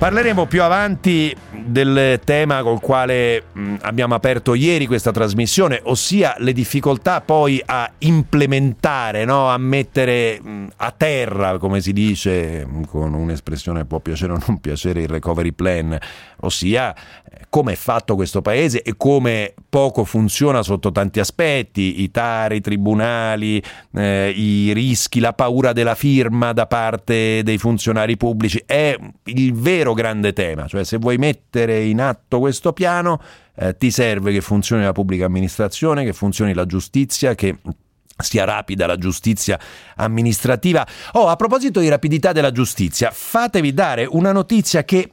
Parleremo 0.01 0.47
più 0.47 0.63
avanti 0.63 1.37
del 1.51 2.19
tema 2.25 2.63
col 2.63 2.81
quale 2.81 3.45
abbiamo 3.83 4.15
aperto 4.15 4.55
ieri 4.55 4.87
questa 4.87 5.11
trasmissione, 5.11 5.79
ossia 5.85 6.37
le 6.39 6.55
difficoltà 6.55 7.21
poi 7.21 7.63
a 7.63 7.89
implementare, 7.99 9.27
no? 9.27 9.51
a 9.51 9.59
mettere 9.59 10.41
a 10.75 10.91
terra, 10.97 11.59
come 11.59 11.83
si 11.83 11.93
dice, 11.93 12.67
con 12.89 13.13
un'espressione 13.13 13.85
può 13.85 13.99
piacere 13.99 14.33
o 14.33 14.43
non 14.47 14.59
piacere, 14.59 15.03
il 15.03 15.09
recovery 15.09 15.53
plan, 15.53 15.99
ossia 16.41 16.95
eh, 16.95 17.45
come 17.51 17.73
è 17.73 17.77
fatto 17.77 18.15
questo 18.15 18.41
paese 18.41 18.83
e 18.83 18.95
come 18.97 19.53
poco 19.69 20.05
funziona 20.05 20.63
sotto 20.63 20.93
tanti 20.93 21.21
aspetti, 21.21 22.01
i 22.01 22.11
tari, 22.11 22.57
i 22.57 22.61
tribunali, 22.63 23.63
eh, 23.95 24.33
i 24.35 24.73
rischi, 24.73 25.21
la 25.21 25.35
paura 25.35 25.75
della 25.75 25.95
firma 25.95 26.53
da 26.53 26.67
parte 26.67 27.43
dei 27.43 27.59
funzionari 27.59 28.17
pubblici, 28.17 28.63
è 28.65 28.97
il 29.25 29.53
vero 29.53 29.90
grande 29.95 30.33
tema, 30.33 30.67
cioè 30.67 30.85
se 30.85 30.99
vuoi 30.99 31.17
mettere 31.17 31.83
in 31.85 32.01
atto 32.01 32.39
questo 32.39 32.73
piano 32.73 33.21
eh, 33.57 33.77
ti 33.77 33.91
serve 33.91 34.33
che 34.33 34.41
funzioni 34.41 34.83
la 34.83 34.93
pubblica 34.93 35.27
amministrazione, 35.27 36.05
che 36.05 36.13
funzioni 36.13 36.55
la 36.55 36.67
giustizia, 36.67 37.35
che 37.35 37.59
sia 38.17 38.45
rapida 38.45 38.87
la 38.87 38.97
giustizia 38.97 39.59
amministrativa. 39.97 40.87
Oh, 41.13 41.29
a 41.29 41.37
proposito 41.37 41.81
di 41.81 41.89
rapidità 41.89 42.33
della 42.33 42.53
giustizia, 42.53 43.11
fatevi 43.13 43.73
dare 43.73 44.07
una 44.09 44.33
notizia 44.33 44.85
che 44.85 45.13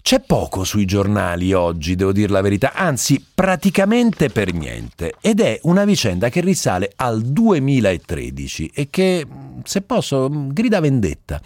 c'è 0.00 0.20
poco 0.20 0.64
sui 0.64 0.86
giornali 0.86 1.52
oggi, 1.52 1.94
devo 1.94 2.12
dire 2.12 2.32
la 2.32 2.40
verità, 2.40 2.72
anzi 2.72 3.22
praticamente 3.34 4.30
per 4.30 4.54
niente, 4.54 5.14
ed 5.20 5.40
è 5.40 5.58
una 5.64 5.84
vicenda 5.84 6.30
che 6.30 6.40
risale 6.40 6.92
al 6.96 7.20
2013 7.20 8.70
e 8.72 8.88
che, 8.88 9.26
se 9.64 9.82
posso, 9.82 10.30
grida 10.30 10.80
vendetta. 10.80 11.38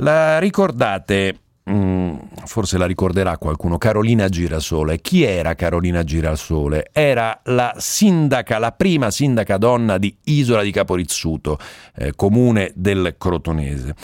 La 0.00 0.38
ricordate 0.38 1.40
Mm, 1.70 2.16
forse 2.46 2.78
la 2.78 2.86
ricorderà 2.86 3.38
qualcuno, 3.38 3.78
Carolina 3.78 4.28
Girasole. 4.28 5.00
Chi 5.00 5.22
era 5.22 5.54
Carolina 5.54 6.02
Girasole? 6.02 6.88
Era 6.90 7.38
la 7.44 7.74
sindaca, 7.76 8.58
la 8.58 8.72
prima 8.72 9.12
sindaca 9.12 9.56
donna 9.56 9.96
di 9.96 10.16
Isola 10.24 10.62
di 10.62 10.72
Caporizzuto, 10.72 11.58
eh, 11.94 12.12
comune 12.16 12.72
del 12.74 13.14
Crotonese. 13.16 13.94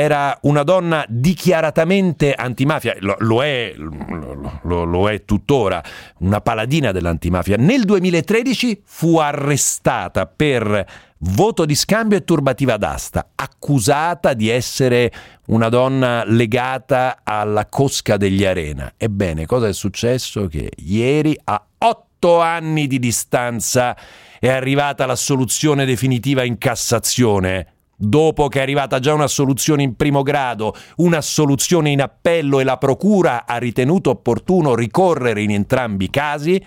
Era 0.00 0.38
una 0.44 0.62
donna 0.62 1.04
dichiaratamente 1.06 2.32
antimafia, 2.32 2.96
lo, 3.00 3.16
lo, 3.18 3.44
è, 3.44 3.74
lo, 3.76 4.84
lo 4.84 5.10
è 5.10 5.26
tuttora, 5.26 5.84
una 6.20 6.40
paladina 6.40 6.90
dell'antimafia. 6.90 7.56
Nel 7.58 7.84
2013 7.84 8.80
fu 8.82 9.18
arrestata 9.18 10.24
per 10.24 10.86
voto 11.18 11.66
di 11.66 11.74
scambio 11.74 12.16
e 12.16 12.24
turbativa 12.24 12.78
d'asta, 12.78 13.32
accusata 13.34 14.32
di 14.32 14.48
essere 14.48 15.12
una 15.48 15.68
donna 15.68 16.24
legata 16.24 17.18
alla 17.22 17.66
cosca 17.66 18.16
degli 18.16 18.46
Arena. 18.46 18.94
Ebbene, 18.96 19.44
cosa 19.44 19.68
è 19.68 19.74
successo? 19.74 20.46
Che 20.46 20.70
ieri, 20.78 21.38
a 21.44 21.62
otto 21.76 22.40
anni 22.40 22.86
di 22.86 22.98
distanza, 22.98 23.94
è 24.38 24.48
arrivata 24.48 25.04
la 25.04 25.16
soluzione 25.16 25.84
definitiva 25.84 26.42
in 26.42 26.56
Cassazione. 26.56 27.74
Dopo 28.02 28.48
che 28.48 28.60
è 28.60 28.62
arrivata 28.62 28.98
già 28.98 29.12
una 29.12 29.26
soluzione 29.26 29.82
in 29.82 29.94
primo 29.94 30.22
grado, 30.22 30.74
una 30.96 31.20
soluzione 31.20 31.90
in 31.90 32.00
appello 32.00 32.58
e 32.58 32.64
la 32.64 32.78
Procura 32.78 33.44
ha 33.46 33.58
ritenuto 33.58 34.08
opportuno 34.08 34.74
ricorrere 34.74 35.42
in 35.42 35.50
entrambi 35.50 36.06
i 36.06 36.10
casi, 36.10 36.64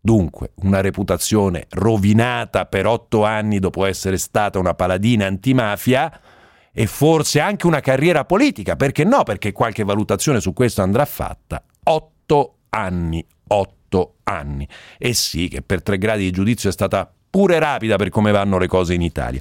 Dunque, 0.00 0.52
una 0.62 0.80
reputazione 0.80 1.66
rovinata 1.70 2.66
per 2.66 2.86
otto 2.86 3.24
anni 3.24 3.58
dopo 3.58 3.84
essere 3.84 4.18
stata 4.18 4.56
una 4.60 4.72
paladina 4.72 5.26
antimafia 5.26 6.20
e 6.72 6.86
forse 6.86 7.40
anche 7.40 7.66
una 7.66 7.80
carriera 7.80 8.24
politica, 8.24 8.76
perché 8.76 9.02
no? 9.02 9.24
Perché 9.24 9.50
qualche 9.50 9.82
valutazione 9.82 10.40
su 10.40 10.52
questo 10.52 10.80
andrà 10.80 11.04
fatta. 11.06 11.60
Otto 11.82 12.58
anni, 12.68 13.26
otto 13.48 14.14
anni. 14.22 14.68
E 14.96 15.12
sì, 15.12 15.48
che 15.48 15.60
per 15.60 15.82
tre 15.82 15.98
gradi 15.98 16.22
di 16.22 16.30
giudizio 16.30 16.68
è 16.68 16.72
stata 16.72 17.12
pure 17.28 17.58
rapida 17.58 17.96
per 17.96 18.08
come 18.08 18.30
vanno 18.30 18.58
le 18.58 18.68
cose 18.68 18.94
in 18.94 19.02
Italia. 19.02 19.40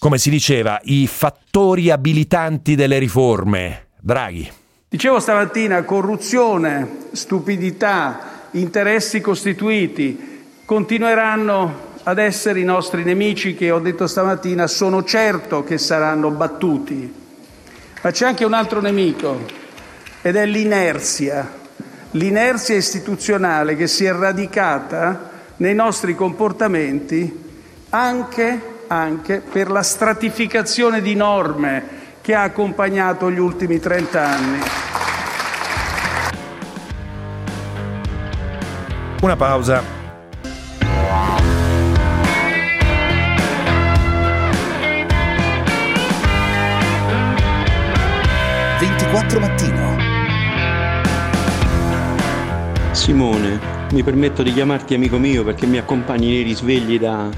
Come 0.00 0.18
si 0.18 0.30
diceva, 0.30 0.78
i 0.84 1.08
fattori 1.08 1.90
abilitanti 1.90 2.76
delle 2.76 2.98
riforme. 2.98 3.86
Draghi. 4.00 4.48
Dicevo 4.88 5.18
stamattina, 5.18 5.82
corruzione, 5.82 7.08
stupidità, 7.12 8.46
interessi 8.52 9.20
costituiti 9.20 10.36
continueranno 10.64 11.86
ad 12.04 12.18
essere 12.18 12.60
i 12.60 12.64
nostri 12.64 13.02
nemici 13.02 13.54
che 13.54 13.72
ho 13.72 13.80
detto 13.80 14.06
stamattina 14.06 14.68
sono 14.68 15.02
certo 15.02 15.64
che 15.64 15.78
saranno 15.78 16.30
battuti. 16.30 17.12
Ma 18.00 18.10
c'è 18.12 18.26
anche 18.26 18.44
un 18.44 18.52
altro 18.52 18.80
nemico 18.80 19.44
ed 20.22 20.36
è 20.36 20.46
l'inerzia, 20.46 21.50
l'inerzia 22.12 22.76
istituzionale 22.76 23.74
che 23.74 23.88
si 23.88 24.04
è 24.04 24.12
radicata 24.12 25.30
nei 25.56 25.74
nostri 25.74 26.14
comportamenti 26.14 27.46
anche, 27.90 28.77
anche 28.88 29.40
per 29.40 29.70
la 29.70 29.82
stratificazione 29.82 31.00
di 31.00 31.14
norme 31.14 31.96
che 32.20 32.34
ha 32.34 32.42
accompagnato 32.42 33.30
gli 33.30 33.38
ultimi 33.38 33.78
30 33.78 34.26
anni. 34.26 34.58
Una 39.20 39.36
pausa. 39.36 39.96
«24 48.78 49.40
mattino». 49.40 49.96
Simone, 52.92 53.58
mi 53.92 54.02
permetto 54.02 54.42
di 54.42 54.52
chiamarti 54.52 54.94
amico 54.94 55.18
mio 55.18 55.44
perché 55.44 55.66
mi 55.66 55.78
accompagni 55.78 56.28
nei 56.28 56.42
risvegli 56.42 56.98
da, 56.98 57.28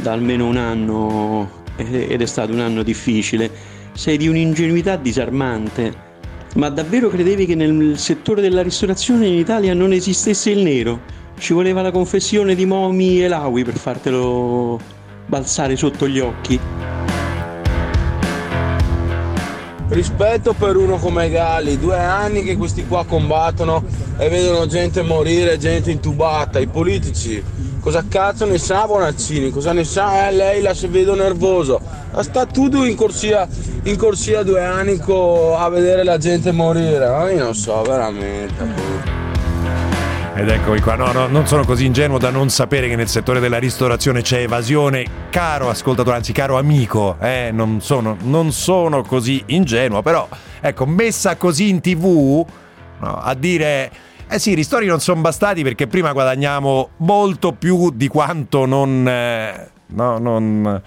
da 0.00 0.12
almeno 0.12 0.46
un 0.46 0.56
anno 0.56 1.62
ed 1.76 2.20
è 2.20 2.26
stato 2.26 2.52
un 2.52 2.60
anno 2.60 2.82
difficile. 2.82 3.50
Sei 3.92 4.16
di 4.16 4.28
un'ingenuità 4.28 4.96
disarmante 4.96 6.12
ma 6.54 6.68
davvero 6.68 7.08
credevi 7.08 7.46
che 7.46 7.56
nel 7.56 7.98
settore 7.98 8.40
della 8.40 8.62
ristorazione 8.62 9.26
in 9.26 9.34
Italia 9.34 9.74
non 9.74 9.92
esistesse 9.92 10.50
il 10.50 10.62
nero? 10.62 11.00
Ci 11.36 11.52
voleva 11.52 11.82
la 11.82 11.90
confessione 11.90 12.54
di 12.54 12.64
Momi 12.64 13.24
e 13.24 13.26
Lawi 13.26 13.64
per 13.64 13.76
fartelo 13.76 14.78
balzare 15.26 15.74
sotto 15.74 16.06
gli 16.06 16.20
occhi? 16.20 16.60
Rispetto 19.88 20.52
per 20.52 20.76
uno 20.76 20.96
come 20.98 21.28
Gali, 21.28 21.76
due 21.76 21.98
anni 21.98 22.44
che 22.44 22.56
questi 22.56 22.86
qua 22.86 23.04
combattono 23.04 23.84
e 24.16 24.28
vedono 24.28 24.66
gente 24.66 25.02
morire, 25.02 25.58
gente 25.58 25.90
intubata, 25.90 26.60
i 26.60 26.68
politici 26.68 27.42
Cosa 27.84 28.02
cazzo 28.08 28.46
ne 28.46 28.56
sa 28.56 28.86
Bonaccini? 28.86 29.50
Cosa 29.50 29.74
ne 29.74 29.84
sa? 29.84 30.26
Eh, 30.26 30.32
lei 30.32 30.62
la 30.62 30.72
si 30.72 30.86
vedo 30.86 31.14
nervoso. 31.14 31.78
Sta 32.18 32.46
tutto 32.46 32.82
in 32.82 32.96
corsia, 32.96 33.46
in 33.82 33.98
corsia 33.98 34.42
due 34.42 34.64
anni 34.64 34.98
a 35.54 35.68
vedere 35.68 36.02
la 36.02 36.16
gente 36.16 36.50
morire. 36.50 37.06
Ma 37.06 37.30
io 37.30 37.44
non 37.44 37.54
so, 37.54 37.82
veramente. 37.82 38.54
Ed 40.34 40.48
eccomi 40.48 40.80
qua, 40.80 40.94
no, 40.94 41.12
no, 41.12 41.26
non 41.26 41.46
sono 41.46 41.66
così 41.66 41.84
ingenuo 41.84 42.16
da 42.16 42.30
non 42.30 42.48
sapere 42.48 42.88
che 42.88 42.96
nel 42.96 43.08
settore 43.08 43.38
della 43.38 43.58
ristorazione 43.58 44.22
c'è 44.22 44.38
evasione. 44.38 45.04
Caro 45.28 45.68
ascoltatore, 45.68 46.16
anzi 46.16 46.32
caro 46.32 46.56
amico, 46.56 47.18
eh, 47.20 47.50
non, 47.52 47.82
sono, 47.82 48.16
non 48.22 48.50
sono 48.52 49.02
così 49.02 49.42
ingenuo, 49.48 50.00
però 50.00 50.26
ecco, 50.58 50.86
messa 50.86 51.36
così 51.36 51.68
in 51.68 51.82
tv 51.82 52.46
no, 53.00 53.20
a 53.20 53.34
dire 53.34 53.90
eh 54.28 54.38
sì, 54.38 54.50
i 54.50 54.54
ristori 54.54 54.86
non 54.86 55.00
sono 55.00 55.20
bastati 55.20 55.62
perché 55.62 55.86
prima 55.86 56.12
guadagniamo 56.12 56.90
molto 56.98 57.52
più 57.52 57.90
di 57.90 58.08
quanto 58.08 58.66
non... 58.66 59.06
Eh, 59.06 59.70
no, 59.86 60.18
non 60.18 60.82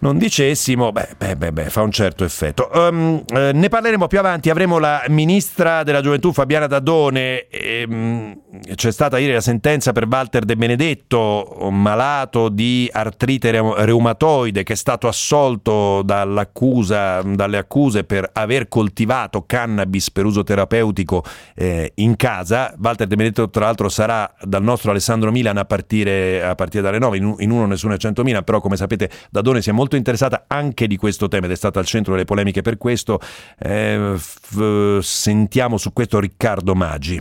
non 0.00 0.18
dicessimo, 0.18 0.92
beh, 0.92 1.10
beh, 1.16 1.36
beh, 1.36 1.52
beh 1.52 1.70
fa 1.70 1.82
un 1.82 1.90
certo 1.90 2.24
effetto. 2.24 2.70
Um, 2.72 3.22
eh, 3.34 3.52
ne 3.52 3.68
parleremo 3.68 4.06
più 4.06 4.18
avanti, 4.18 4.50
avremo 4.50 4.78
la 4.78 5.04
ministra 5.08 5.82
della 5.82 6.00
gioventù 6.00 6.32
Fabiana 6.32 6.66
Daddone, 6.66 7.48
e, 7.48 7.84
um, 7.88 8.34
c'è 8.74 8.90
stata 8.90 9.18
ieri 9.18 9.34
la 9.34 9.40
sentenza 9.40 9.92
per 9.92 10.06
Walter 10.08 10.44
De 10.44 10.56
Benedetto, 10.56 11.68
malato 11.70 12.48
di 12.48 12.88
artrite 12.90 13.50
reumatoide, 13.50 14.62
che 14.62 14.72
è 14.72 14.76
stato 14.76 15.06
assolto 15.06 16.02
dalle 16.02 16.40
accuse 16.40 18.04
per 18.04 18.30
aver 18.32 18.68
coltivato 18.68 19.44
cannabis 19.46 20.10
per 20.10 20.24
uso 20.24 20.42
terapeutico 20.42 21.22
eh, 21.54 21.92
in 21.96 22.16
casa. 22.16 22.74
Walter 22.78 23.06
De 23.06 23.16
Benedetto 23.16 23.50
tra 23.50 23.66
l'altro 23.66 23.88
sarà 23.88 24.32
dal 24.42 24.62
nostro 24.62 24.90
Alessandro 24.90 25.30
Milan 25.30 25.58
a 25.58 25.64
partire, 25.64 26.42
a 26.42 26.54
partire 26.54 26.82
dalle 26.82 26.98
9, 26.98 27.16
in, 27.18 27.34
in 27.38 27.50
uno 27.50 27.66
nessuno 27.66 27.94
è 27.94 27.98
100 27.98 28.22
Milan, 28.22 28.44
però 28.44 28.60
come 28.60 28.76
sapete 28.76 29.10
Daddone 29.30 29.60
si 29.60 29.68
è 29.68 29.72
molto 29.72 29.89
molto 29.90 29.96
interessata 29.96 30.44
anche 30.46 30.86
di 30.86 30.96
questo 30.96 31.26
tema 31.26 31.46
ed 31.46 31.52
è 31.52 31.56
stata 31.56 31.80
al 31.80 31.86
centro 31.86 32.12
delle 32.12 32.24
polemiche 32.24 32.62
per 32.62 32.76
questo. 32.76 33.20
Eh, 33.58 34.14
f- 34.16 34.98
sentiamo 35.00 35.76
su 35.78 35.92
questo 35.92 36.20
Riccardo 36.20 36.74
Maggi. 36.74 37.20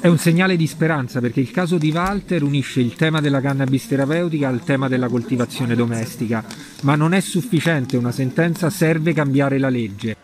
È 0.00 0.06
un 0.06 0.18
segnale 0.18 0.56
di 0.56 0.66
speranza 0.68 1.20
perché 1.20 1.40
il 1.40 1.50
caso 1.50 1.78
di 1.78 1.90
Walter 1.90 2.42
unisce 2.42 2.80
il 2.80 2.94
tema 2.94 3.20
della 3.20 3.40
cannabis 3.40 3.88
terapeutica 3.88 4.48
al 4.48 4.62
tema 4.62 4.88
della 4.88 5.08
coltivazione 5.08 5.74
domestica, 5.74 6.44
ma 6.82 6.94
non 6.94 7.12
è 7.12 7.20
sufficiente, 7.20 7.96
una 7.96 8.12
sentenza 8.12 8.70
serve 8.70 9.12
cambiare 9.12 9.58
la 9.58 9.68
legge. 9.68 10.23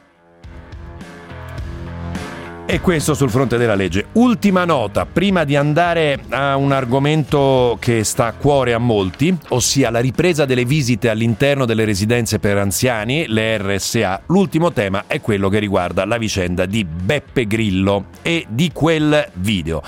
E 2.71 2.81
questo 2.81 3.15
sul 3.15 3.31
fronte 3.31 3.57
della 3.57 3.75
legge. 3.75 4.07
Ultima 4.13 4.65
nota, 4.65 5.05
prima 5.05 5.43
di 5.43 5.57
andare 5.57 6.21
a 6.29 6.55
un 6.55 6.71
argomento 6.71 7.77
che 7.81 8.05
sta 8.05 8.27
a 8.27 8.33
cuore 8.33 8.75
a 8.75 8.79
molti, 8.79 9.37
ossia 9.49 9.91
la 9.91 9.99
ripresa 9.99 10.45
delle 10.45 10.65
visite 10.65 11.09
all'interno 11.09 11.65
delle 11.65 11.85
residenze 11.85 12.39
per 12.39 12.59
anziani, 12.59 13.27
le 13.27 13.59
RSA. 13.59 14.23
L'ultimo 14.27 14.71
tema 14.73 15.03
è 15.09 15.21
quello 15.21 15.49
che 15.49 15.59
riguarda 15.59 16.05
la 16.05 16.17
vicenda 16.17 16.65
di 16.65 16.85
Beppe 16.85 17.49
Grillo 17.49 18.05
e 18.23 18.47
di 18.49 18.71
quel 18.73 19.29
video. 19.33 19.83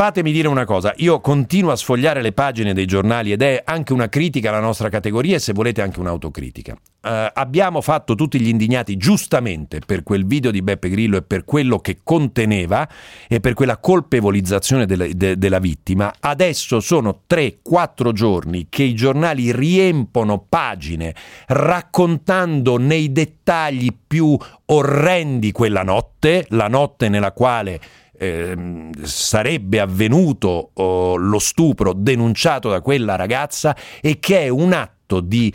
Fatemi 0.00 0.32
dire 0.32 0.48
una 0.48 0.64
cosa, 0.64 0.94
io 0.96 1.20
continuo 1.20 1.72
a 1.72 1.76
sfogliare 1.76 2.22
le 2.22 2.32
pagine 2.32 2.72
dei 2.72 2.86
giornali 2.86 3.32
ed 3.32 3.42
è 3.42 3.60
anche 3.62 3.92
una 3.92 4.08
critica 4.08 4.48
alla 4.48 4.58
nostra 4.58 4.88
categoria 4.88 5.36
e 5.36 5.40
se 5.40 5.52
volete 5.52 5.82
anche 5.82 6.00
un'autocritica. 6.00 6.72
Uh, 6.72 7.08
abbiamo 7.34 7.82
fatto 7.82 8.14
tutti 8.14 8.40
gli 8.40 8.48
indignati 8.48 8.96
giustamente 8.96 9.80
per 9.84 10.02
quel 10.02 10.24
video 10.24 10.50
di 10.50 10.62
Beppe 10.62 10.88
Grillo 10.88 11.18
e 11.18 11.22
per 11.22 11.44
quello 11.44 11.80
che 11.80 11.98
conteneva 12.02 12.88
e 13.28 13.40
per 13.40 13.52
quella 13.52 13.76
colpevolizzazione 13.76 14.86
della, 14.86 15.06
de, 15.06 15.36
della 15.36 15.58
vittima. 15.58 16.10
Adesso 16.18 16.80
sono 16.80 17.24
3-4 17.28 18.12
giorni 18.12 18.68
che 18.70 18.84
i 18.84 18.94
giornali 18.94 19.52
riempono 19.52 20.46
pagine 20.48 21.14
raccontando 21.48 22.78
nei 22.78 23.12
dettagli 23.12 23.94
più 24.06 24.34
orrendi 24.64 25.52
quella 25.52 25.82
notte, 25.82 26.46
la 26.48 26.68
notte 26.68 27.10
nella 27.10 27.32
quale 27.32 27.80
eh, 28.22 28.90
sarebbe 29.02 29.80
avvenuto 29.80 30.72
oh, 30.74 31.16
lo 31.16 31.38
stupro 31.38 31.94
denunciato 31.94 32.68
da 32.68 32.82
quella 32.82 33.16
ragazza 33.16 33.74
e 34.02 34.18
che 34.18 34.40
è 34.42 34.48
un 34.48 34.74
atto 34.74 35.20
di 35.20 35.50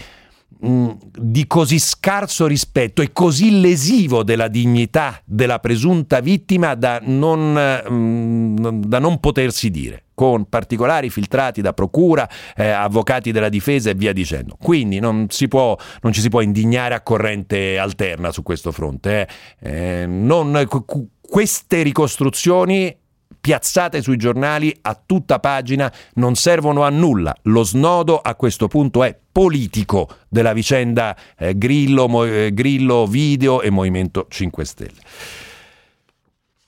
mh, 0.61 0.91
di 1.19 1.45
così 1.45 1.77
scarso 1.77 2.47
rispetto 2.47 3.03
e 3.03 3.11
così 3.13 3.61
lesivo 3.61 4.23
della 4.23 4.47
dignità 4.47 5.21
della 5.23 5.59
presunta 5.59 6.19
vittima 6.21 6.73
da 6.73 6.99
non, 7.03 7.53
mh, 7.53 8.87
da 8.87 8.97
non 8.97 9.19
potersi 9.19 9.69
dire 9.69 10.05
con 10.15 10.47
particolari 10.47 11.09
filtrati 11.09 11.61
da 11.61 11.73
procura, 11.73 12.27
eh, 12.55 12.69
avvocati 12.69 13.31
della 13.33 13.49
difesa 13.49 13.89
e 13.89 13.95
via 13.95 14.13
dicendo. 14.13 14.55
Quindi 14.59 14.99
non, 14.99 15.27
può, 15.49 15.77
non, 16.01 16.13
ci 16.13 16.21
si 16.21 16.29
può 16.29 16.39
indignare 16.39 16.95
a 16.95 17.01
corrente 17.01 17.77
alterna 17.77 18.31
su 18.31 18.41
questo 18.41 18.71
fronte. 18.71 19.27
Eh. 19.59 20.01
Eh, 20.01 20.05
non, 20.07 20.65
queste 21.35 21.81
ricostruzioni 21.81 22.97
piazzate 23.41 24.01
sui 24.01 24.15
giornali 24.15 24.73
a 24.83 24.97
tutta 25.05 25.39
pagina 25.39 25.91
non 26.13 26.35
servono 26.35 26.83
a 26.83 26.89
nulla. 26.89 27.35
Lo 27.41 27.63
snodo 27.63 28.21
a 28.21 28.35
questo 28.35 28.69
punto 28.69 29.03
è 29.03 29.13
politico 29.33 30.07
della 30.29 30.53
vicenda 30.53 31.13
eh, 31.37 31.57
Grillo, 31.57 32.07
Mo, 32.07 32.23
eh, 32.23 32.53
Grillo, 32.53 33.05
Video 33.05 33.61
e 33.61 33.69
Movimento 33.69 34.27
5 34.29 34.63
Stelle. 34.63 35.01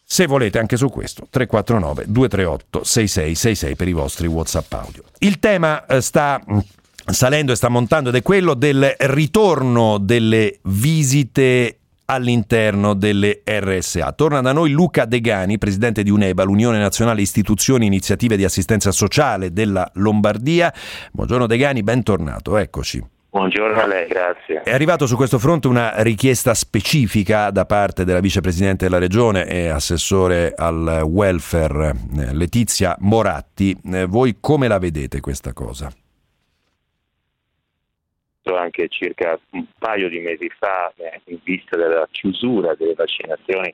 Se 0.04 0.28
volete 0.28 0.60
anche 0.60 0.76
su 0.76 0.90
questo 0.90 1.28
349 1.30 2.04
238 2.12 2.84
6666 2.84 3.76
per 3.78 3.88
i 3.88 3.94
vostri 3.94 4.28
WhatsApp 4.28 4.74
audio. 4.74 5.04
Il 5.20 5.40
tema 5.40 5.86
eh, 5.86 6.02
sta 6.02 6.44
mm, 6.46 6.58
salendo 7.06 7.54
e 7.54 7.56
sta 7.56 7.70
montando 7.70 8.10
ed 8.10 8.16
è 8.16 8.22
quello 8.22 8.54
del 8.54 8.96
ritorno 8.98 9.98
delle 9.98 10.60
visite 10.64 11.78
all'interno 12.10 12.94
delle 12.94 13.42
RSA. 13.44 14.12
Torna 14.14 14.42
da 14.42 14.52
noi 14.52 14.72
Luca 14.72 15.06
Degani, 15.06 15.58
presidente 15.58 16.04
di 16.04 16.10
UNEBA, 16.10 16.44
l'Unione 16.44 16.78
Nazionale 16.78 17.22
Istituzioni 17.22 17.84
e 17.84 17.88
Iniziative 17.88 18.38
di 18.38 18.44
Assistenza 18.44 18.92
Sociale 18.92 19.52
della 19.52 19.90
Lombardia. 19.96 20.74
Buongiorno 21.12 21.48
Degani, 21.48 21.84
bentornato, 21.84 22.58
eccoci. 22.58 23.16
Buongiorno 23.30 23.80
a 23.80 23.86
lei, 23.86 24.08
grazie. 24.08 24.62
È 24.64 24.72
arrivato 24.72 25.06
su 25.06 25.16
questo 25.16 25.38
fronte 25.38 25.68
una 25.68 26.02
richiesta 26.02 26.54
specifica 26.54 27.52
da 27.52 27.66
parte 27.66 28.06
della 28.06 28.22
vicepresidente 28.22 28.86
della 28.86 29.00
regione 29.00 29.46
e 29.46 29.68
assessore 29.68 30.54
al 30.56 31.04
welfare 31.06 31.94
eh, 32.18 32.34
Letizia 32.34 32.96
Moratti. 33.00 33.78
Eh, 33.84 34.06
voi 34.06 34.38
come 34.40 34.68
la 34.68 34.80
vedete 34.80 35.20
questa 35.20 35.54
cosa? 35.54 35.92
Anche 38.56 38.88
circa 38.88 39.40
un 39.52 39.66
paio 39.78 40.10
di 40.10 40.20
mesi 40.20 40.50
fa 40.58 40.92
eh, 40.96 41.22
in 41.26 41.40
vista 41.44 41.76
della 41.76 42.08
chiusura 42.10 42.76
delle 42.76 42.94
vaccinazioni 42.94 43.74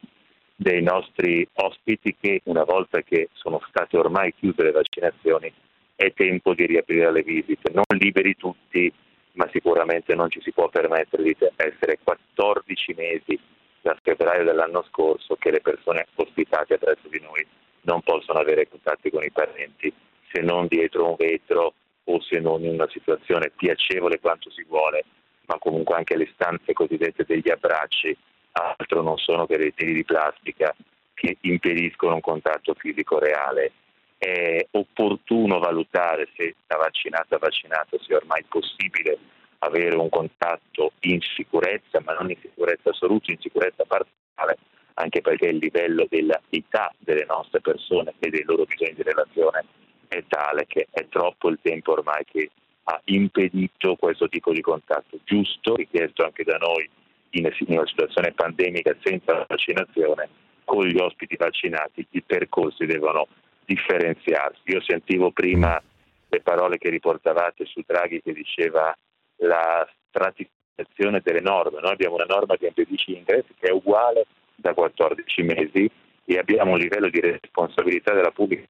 dei 0.56 0.82
nostri 0.82 1.48
ospiti 1.54 2.16
che 2.20 2.42
una 2.46 2.64
volta 2.64 3.02
che 3.02 3.30
sono 3.34 3.62
state 3.68 3.98
ormai 3.98 4.34
chiuse 4.34 4.64
le 4.64 4.72
vaccinazioni 4.72 5.52
è 5.96 6.14
tempo 6.14 6.54
di 6.54 6.66
riaprire 6.66 7.12
le 7.12 7.24
visite, 7.24 7.72
non 7.72 7.84
liberi 7.98 8.36
tutti, 8.36 8.92
ma 9.34 9.48
sicuramente 9.52 10.16
non 10.16 10.30
ci 10.30 10.42
si 10.42 10.52
può 10.52 10.70
permettere 10.70 11.24
di 11.24 11.36
essere 11.56 12.00
14 12.04 12.94
mesi 12.96 13.40
da 13.82 13.98
febbraio 14.02 14.44
dell'anno 14.44 14.84
scorso 14.90 15.36
che 15.36 15.52
le 15.52 15.60
persone 15.60 16.08
ospitate 16.16 16.78
presso 16.78 17.08
di 17.10 17.20
noi 17.20 17.46
non 17.82 18.02
possono 18.02 18.40
avere 18.40 18.70
contatti 18.70 19.10
con 19.10 19.24
i 19.24 19.32
parenti 19.32 19.94
se 20.32 20.42
non 20.42 20.68
dietro 20.68 21.10
un 21.10 21.16
vetro 21.18 21.74
o 22.06 22.22
se 22.22 22.40
non 22.40 22.64
in 22.64 22.74
una 22.74 22.90
situazione 22.90 23.52
piacevole 23.56 24.20
quanto 24.20 24.50
si 24.52 24.64
vuole, 24.68 25.06
ma 25.46 25.58
comunque 25.58 25.96
anche 25.96 26.18
le 26.18 26.30
stanze 26.34 26.74
cosiddette 26.74 27.24
degli 27.26 27.50
abbracci, 27.50 28.16
altro 28.52 29.02
non 29.02 29.18
sono 29.18 29.46
che 29.46 29.58
dei 29.58 29.74
teli 29.74 29.94
di 29.94 30.04
plastica 30.04 30.74
che 31.14 31.38
impediscono 31.42 32.16
un 32.16 32.22
contatto 32.22 32.74
fisico 32.74 33.20
reale. 33.20 33.72
È 34.18 34.66
opportuno 34.72 35.60
valutare 35.60 36.30
se 36.36 36.56
da 36.66 36.78
vaccinato 36.78 37.36
a 37.36 37.40
vaccinato 37.40 38.00
sia 38.00 38.18
ormai 38.18 38.44
possibile 38.48 39.18
avere 39.60 39.96
un 39.96 40.10
contatto 40.10 40.94
in 41.02 41.20
sicurezza, 41.36 42.02
ma 42.02 42.14
non 42.14 42.30
in 42.30 42.38
sicurezza 42.42 42.90
assoluta, 42.90 43.32
in 43.32 43.40
sicurezza 43.40 43.84
parziale, 43.86 44.58
anche 44.96 45.22
perché 45.22 45.48
il 45.48 45.58
livello 45.58 46.06
dell'età 46.10 46.94
delle 47.00 47.26
nostre 47.26 47.62
persone 47.62 48.14
e 48.20 48.30
dei 48.30 48.44
loro 48.44 48.64
bisogni 48.66 48.94
di 48.94 49.04
relazione 49.04 49.66
è 50.14 50.24
tale 50.28 50.66
che 50.68 50.88
è 50.92 51.08
troppo 51.10 51.50
il 51.50 51.60
tempo 51.62 51.94
ormai 51.94 52.24
che 52.26 52.52
ha 52.84 53.02
impedito 53.06 53.96
questo 53.96 54.28
tipo 54.28 54.52
di 54.52 54.62
contatto. 54.62 55.20
Giusto, 55.24 55.76
richiesto 55.76 56.24
anche 56.24 56.44
da 56.44 56.58
noi 56.58 56.90
in 57.32 57.50
una 57.68 57.88
situazione 57.88 58.32
pandemica 58.32 58.96
senza 59.02 59.46
vaccinazione, 59.48 60.30
con 60.66 60.86
gli 60.86 60.98
ospiti 60.98 61.36
vaccinati 61.36 62.06
i 62.12 62.22
percorsi 62.22 62.86
devono 62.86 63.28
differenziarsi. 63.66 64.62
Io 64.66 64.82
sentivo 64.82 65.32
prima 65.32 65.82
le 66.28 66.42
parole 66.42 66.78
che 66.78 66.90
riportavate 66.90 67.66
su 67.66 67.82
Draghi 67.86 68.22
che 68.22 68.34
diceva 68.34 68.96
la 69.38 69.88
stratificazione 70.10 71.22
delle 71.22 71.42
norme. 71.42 71.80
Noi 71.80 71.92
abbiamo 71.92 72.16
una 72.16 72.26
norma 72.26 72.58
che 72.58 72.68
impedisce 72.68 73.12
ingressi 73.12 73.54
che 73.60 73.68
è 73.68 73.72
uguale 73.72 74.26
da 74.56 74.74
14 74.74 75.42
mesi 75.44 75.90
e 76.26 76.38
abbiamo 76.38 76.72
un 76.72 76.80
livello 76.80 77.10
di 77.10 77.20
responsabilità 77.20 78.14
della 78.14 78.32
pubblica 78.32 78.68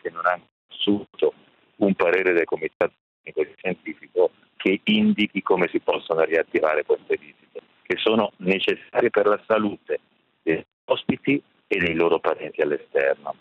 che 0.00 0.10
non 0.10 0.26
ha 0.26 0.38
assunto 0.68 1.34
un 1.76 1.94
parere 1.94 2.32
del 2.32 2.44
Comitato 2.44 2.92
Tecnico 3.22 3.50
Scientifico 3.56 4.30
che 4.56 4.80
indichi 4.84 5.42
come 5.42 5.68
si 5.70 5.80
possono 5.80 6.22
riattivare 6.24 6.84
queste 6.84 7.16
visite, 7.16 7.60
che 7.82 7.96
sono 7.96 8.32
necessarie 8.38 9.10
per 9.10 9.26
la 9.26 9.40
salute 9.46 10.00
degli 10.42 10.64
ospiti 10.86 11.40
e 11.66 11.78
dei 11.78 11.94
loro 11.94 12.18
parenti 12.18 12.60
all'esterno. 12.60 13.34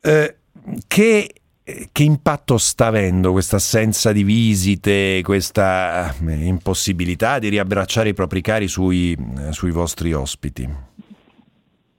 Eh, 0.00 0.36
che 0.86 1.28
che 1.92 2.02
impatto 2.02 2.58
sta 2.58 2.86
avendo 2.88 3.32
questa 3.32 3.56
assenza 3.56 4.12
di 4.12 4.22
visite, 4.22 5.22
questa 5.22 6.14
eh, 6.14 6.44
impossibilità 6.44 7.38
di 7.38 7.48
riabbracciare 7.48 8.10
i 8.10 8.14
propri 8.14 8.42
cari 8.42 8.68
sui, 8.68 9.16
sui 9.48 9.70
vostri 9.70 10.12
ospiti? 10.12 10.68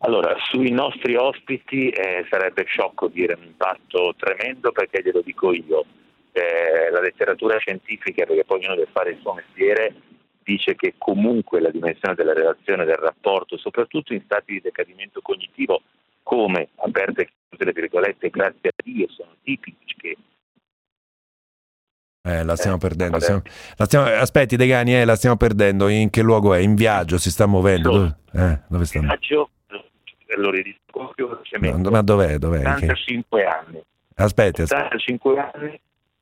Allora, 0.05 0.35
sui 0.51 0.69
nostri 0.69 1.15
ospiti 1.15 1.89
eh, 1.89 2.27
sarebbe 2.29 2.63
sciocco 2.65 3.07
dire 3.07 3.33
un 3.33 3.43
impatto 3.43 4.13
tremendo 4.15 4.71
perché 4.71 5.01
glielo 5.01 5.21
dico 5.21 5.51
io. 5.51 5.83
Eh, 6.31 6.91
la 6.91 6.99
letteratura 6.99 7.57
scientifica, 7.57 8.25
perché 8.25 8.43
poi 8.45 8.59
ognuno 8.59 8.75
deve 8.75 8.91
fare 8.91 9.11
il 9.11 9.19
suo 9.21 9.33
mestiere, 9.33 9.95
dice 10.43 10.75
che 10.75 10.93
comunque 10.99 11.59
la 11.59 11.71
dimensione 11.71 12.13
della 12.13 12.33
relazione, 12.33 12.85
del 12.85 12.97
rapporto, 12.97 13.57
soprattutto 13.57 14.13
in 14.13 14.21
stati 14.25 14.53
di 14.53 14.61
decadimento 14.61 15.21
cognitivo, 15.21 15.81
come, 16.21 16.69
aperte 16.75 17.29
le 17.57 17.71
virgolette, 17.71 18.29
grazie 18.29 18.69
a 18.69 18.73
Dio, 18.83 19.07
sono 19.09 19.31
tipici 19.43 19.95
che 19.97 20.17
eh, 22.27 22.43
la 22.43 22.55
stiamo 22.55 22.75
eh, 22.75 22.79
perdendo. 22.79 23.19
Stiamo, 23.19 23.41
la 23.77 23.85
stiamo, 23.85 24.05
aspetti, 24.05 24.55
Degani, 24.55 24.95
eh, 24.95 25.05
la 25.05 25.15
stiamo 25.15 25.37
perdendo. 25.37 25.87
In 25.87 26.09
che 26.09 26.21
luogo 26.21 26.53
è? 26.53 26.59
In 26.59 26.75
viaggio? 26.75 27.17
Si 27.17 27.31
sta 27.31 27.45
muovendo? 27.45 27.91
Dove, 27.91 28.15
eh, 28.33 28.59
dove 28.67 28.85
sta? 28.85 28.97
In 28.97 29.05
viaggio 29.05 29.49
lo 30.37 30.49
ridico 30.49 31.11
più 31.13 31.27
velocemente. 31.27 31.89
Ma 31.89 32.01
dov'è? 32.01 32.37
dov'è? 32.37 32.59
85 32.59 33.39
che... 33.41 33.45
anni. 33.47 33.83
Aspetti, 34.15 34.61
85 34.61 35.39
anni. 35.39 35.79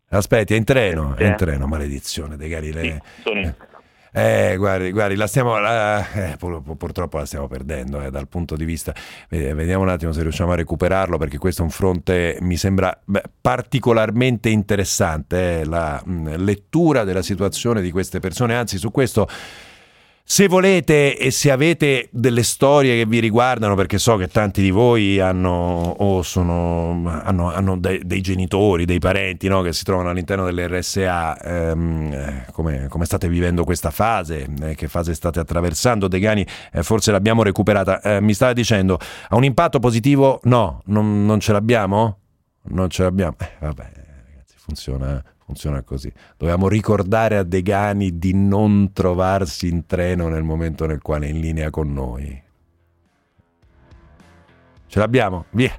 Aspetti, 0.10 0.54
è 0.54 0.58
in 0.58 0.64
treno, 0.64 1.16
è 1.16 1.26
in 1.26 1.36
treno, 1.36 1.66
maledizione 1.66 2.38
dei 2.38 2.50
Galilei. 2.50 3.02
Sì, 3.24 3.32
eh. 3.32 4.52
eh, 4.52 4.58
guardi, 4.58 4.92
guardi, 4.92 5.16
la 5.16 5.26
stiamo, 5.26 5.58
eh, 5.58 6.38
purtroppo 6.38 7.18
la 7.18 7.26
stiamo 7.26 7.48
perdendo 7.48 8.00
eh, 8.00 8.12
dal 8.12 8.28
punto 8.28 8.56
di 8.56 8.64
vista. 8.64 8.94
Vediamo 9.28 9.82
un 9.82 9.90
attimo 9.90 10.12
se 10.12 10.22
riusciamo 10.22 10.52
a 10.52 10.56
recuperarlo 10.56 11.18
perché 11.18 11.40
questo 11.40 11.62
è 11.62 11.66
un 11.66 11.72
fronte, 11.72 12.38
mi 12.42 12.58
sembra 12.58 12.96
beh, 13.04 13.24
particolarmente 13.42 14.50
interessante, 14.50 15.62
eh, 15.62 15.66
la 15.66 16.00
mh, 16.04 16.36
lettura 16.44 17.04
della 17.04 17.24
situazione 17.24 17.82
di 17.82 17.90
queste 17.90 18.20
persone. 18.20 18.56
Anzi, 18.56 18.78
su 18.78 18.92
questo 18.92 19.28
se 20.34 20.48
volete 20.48 21.16
e 21.16 21.30
se 21.30 21.52
avete 21.52 22.10
delle 22.12 22.42
storie 22.42 22.96
che 22.96 23.06
vi 23.06 23.20
riguardano, 23.20 23.76
perché 23.76 24.00
so 24.00 24.16
che 24.16 24.30
tanti 24.30 24.64
di 24.64 24.72
voi 24.72 25.20
hanno, 25.20 25.94
o 25.96 26.24
sono, 26.24 27.08
hanno, 27.24 27.54
hanno 27.54 27.78
dei, 27.78 28.02
dei, 28.04 28.20
genitori, 28.22 28.86
dei 28.86 28.98
parenti 28.98 29.48
no, 29.48 29.62
che 29.62 29.74
si 29.74 29.84
trovano 29.84 30.10
all'interno 30.10 30.44
delle 30.46 30.68
RSA, 30.68 31.40
ehm, 31.40 32.12
eh, 32.12 32.46
come, 32.52 32.88
come, 32.88 33.06
state 33.06 33.30
vivendo 33.30 33.64
questa 33.64 33.92
fase, 33.92 34.48
eh, 34.60 34.74
che 34.74 34.88
fase 34.88 35.14
state 35.14 35.40
attraversando, 35.40 36.08
Degani 36.08 36.44
eh, 36.72 36.82
forse 36.82 37.12
l'abbiamo 37.12 37.44
recuperata. 37.44 38.02
Eh, 38.02 38.20
mi 38.20 38.34
stava 38.34 38.54
dicendo, 38.54 38.98
ha 39.30 39.36
un 39.36 39.44
impatto 39.44 39.78
positivo? 39.78 40.40
No, 40.46 40.82
non, 40.86 41.28
non 41.28 41.40
ce 41.42 41.52
l'abbiamo? 41.52 42.18
Non 42.70 42.90
ce 42.90 43.04
l'abbiamo? 43.04 43.36
Eh, 43.38 43.52
vabbè, 43.60 43.92
ragazzi, 44.26 44.56
funziona 44.58 45.24
funziona 45.46 45.82
così. 45.84 46.12
Dobbiamo 46.38 46.68
ricordare 46.68 47.38
a 47.38 47.44
Degani 47.44 48.18
di 48.18 48.34
non 48.34 48.92
trovarsi 48.94 49.68
in 49.68 49.86
treno 49.86 50.28
nel 50.28 50.44
momento 50.44 50.86
nel 50.86 51.02
quale 51.02 51.28
è 51.28 51.30
in 51.30 51.40
linea 51.40 51.70
con 51.70 51.94
noi. 51.94 52.42
Ce 54.88 55.00
l'abbiamo? 55.00 55.46
Via. 55.52 55.72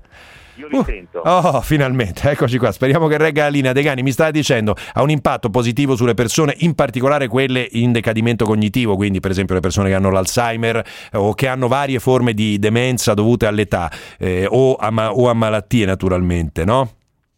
Io 0.57 0.69
li 0.69 0.77
uh, 0.77 0.85
sento. 0.85 1.19
Oh, 1.21 1.61
finalmente, 1.63 2.31
eccoci 2.31 2.59
qua. 2.59 2.71
Speriamo 2.71 3.07
che 3.07 3.19
regga 3.19 3.45
la 3.45 3.49
linea. 3.49 3.73
Degani 3.73 4.03
mi 4.03 4.13
sta 4.13 4.31
dicendo 4.31 4.77
ha 4.93 5.03
un 5.03 5.11
impatto 5.11 5.51
positivo 5.51 5.97
sulle 5.97 6.15
persone, 6.15 6.55
in 6.59 6.75
particolare 6.75 7.27
quelle 7.29 7.67
in 7.73 7.93
decadimento 7.93 8.45
cognitivo, 8.45 8.97
quindi 8.97 9.21
per 9.21 9.31
esempio 9.31 9.55
le 9.55 9.61
persone 9.61 9.89
che 9.89 9.95
hanno 9.95 10.11
l'Alzheimer 10.11 10.77
eh, 10.77 11.17
o 11.17 11.35
che 11.35 11.49
hanno 11.49 11.69
varie 11.69 11.99
forme 11.99 12.35
di 12.35 12.59
demenza 12.59 13.15
dovute 13.15 13.47
all'età 13.47 13.91
eh, 14.19 14.47
o, 14.49 14.75
a 14.75 15.13
o 15.13 15.29
a 15.29 15.35
malattie 15.35 15.87
naturalmente, 15.87 16.65
no? 16.65 16.91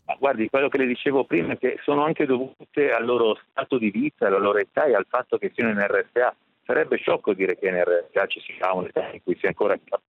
Ma 0.07 0.15
guardi, 0.15 0.49
quello 0.49 0.69
che 0.69 0.79
le 0.79 0.87
dicevo 0.87 1.25
prima 1.25 1.55
è 1.55 1.59
che 1.59 1.79
sono 1.83 2.05
anche 2.05 2.27
dovute 2.27 2.93
al 2.93 3.05
loro 3.05 3.39
stato 3.51 3.77
di 3.77 3.91
vita, 3.91 4.29
alla 4.29 4.39
loro 4.39 4.59
età 4.59 4.85
e 4.85 4.95
al 4.95 5.07
fatto 5.09 5.37
che 5.37 5.51
siano 5.53 5.71
in 5.71 5.85
RSA. 5.85 6.35
Sarebbe 6.65 6.97
sciocco 6.97 7.35
dire 7.35 7.59
che 7.59 7.69
in 7.69 7.83
RSA 7.83 8.27
ci 8.27 8.41
sia 8.41 8.73
un'età 8.73 9.11
in 9.13 9.23
cui 9.23 9.37
si 9.37 9.45
è 9.45 9.49
ancora 9.49 9.77
capaci 9.77 10.05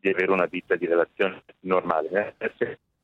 di 0.00 0.10
avere 0.10 0.30
una 0.30 0.46
vita 0.46 0.76
di 0.76 0.86
relazione 0.86 1.42
normale. 1.60 2.36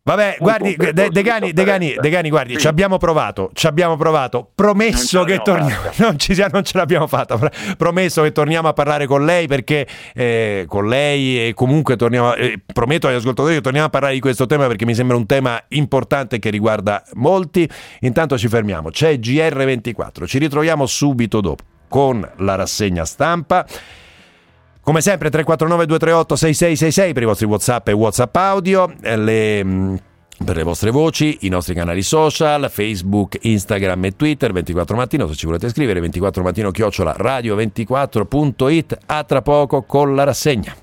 Vabbè, 0.05 0.39
guardi, 0.41 0.75
De, 0.75 0.93
Degani, 1.11 1.53
Degani, 1.53 1.95
Degani, 2.01 2.29
guardi, 2.29 2.55
sì. 2.55 2.61
ci 2.61 2.67
abbiamo 2.67 2.99
provato, 2.99 3.51
ci 3.55 3.69
abbiamo 3.69 3.97
provato, 3.97 4.51
promesso 4.53 5.23
che 5.23 5.41
torniamo, 5.43 5.91
non, 5.99 6.19
ci, 6.19 6.35
non, 6.51 6.65
ce 6.65 6.77
l'abbiamo 6.77 7.07
fatta, 7.07 7.39
promesso 7.77 8.23
che 8.23 8.33
torniamo 8.33 8.67
a 8.67 8.73
parlare 8.73 9.07
con 9.07 9.25
lei 9.25 9.47
perché 9.47 9.87
eh, 10.13 10.65
con 10.67 10.89
lei 10.89 11.47
e 11.47 11.55
comunque 11.55 11.95
torniamo, 11.95 12.35
eh, 12.35 12.61
prometto 12.67 13.07
agli 13.07 13.15
ascoltatori 13.15 13.55
che 13.55 13.61
torniamo 13.61 13.87
a 13.87 13.91
parlare 13.91 14.15
di 14.15 14.21
questo 14.21 14.47
tema 14.47 14.67
perché 14.67 14.85
mi 14.85 14.97
sembra 14.97 15.17
un 15.17 15.25
tema 15.25 15.63
importante 15.69 16.41
che 16.41 16.51
riguarda 16.51 17.05
molti, 17.13 17.71
intanto 18.01 18.37
ci 18.37 18.49
fermiamo, 18.49 18.91
c'è 18.91 19.15
GR24, 19.15 20.27
ci 20.27 20.39
ritroviamo 20.39 20.85
subito 20.85 21.41
dopo 21.41 21.63
con 21.87 22.29
la 22.39 22.57
rassegna 22.57 23.05
stampa. 23.05 23.65
Come 24.85 25.01
sempre 25.01 25.31
349 25.31 25.87
238 25.87 26.35
6666 26.35 27.13
per 27.13 27.23
i 27.23 27.27
vostri 27.27 27.47
WhatsApp 27.47 27.87
e 27.87 27.93
WhatsApp 27.93 28.35
audio, 28.35 28.93
eh, 29.01 29.17
le, 29.17 29.65
mm, 29.65 29.95
per 30.45 30.57
le 30.57 30.65
vostre 30.65 30.91
voci, 30.91 31.39
i 31.43 31.49
nostri 31.49 31.73
canali 31.73 32.03
social, 32.03 32.69
Facebook, 32.69 33.39
Instagram 33.43 34.07
e 34.07 34.17
Twitter, 34.17 34.53
24 34.53 34.97
mattino, 34.97 35.29
se 35.29 35.35
ci 35.37 35.47
volete 35.47 35.69
scrivere, 35.69 36.01
24 36.01 36.43
mattino 36.43 36.73
chiocciola 36.73 37.15
radio24.it, 37.17 38.99
a 39.07 39.23
tra 39.23 39.41
poco 39.41 39.83
con 39.83 40.17
la 40.17 40.25
rassegna. 40.25 40.83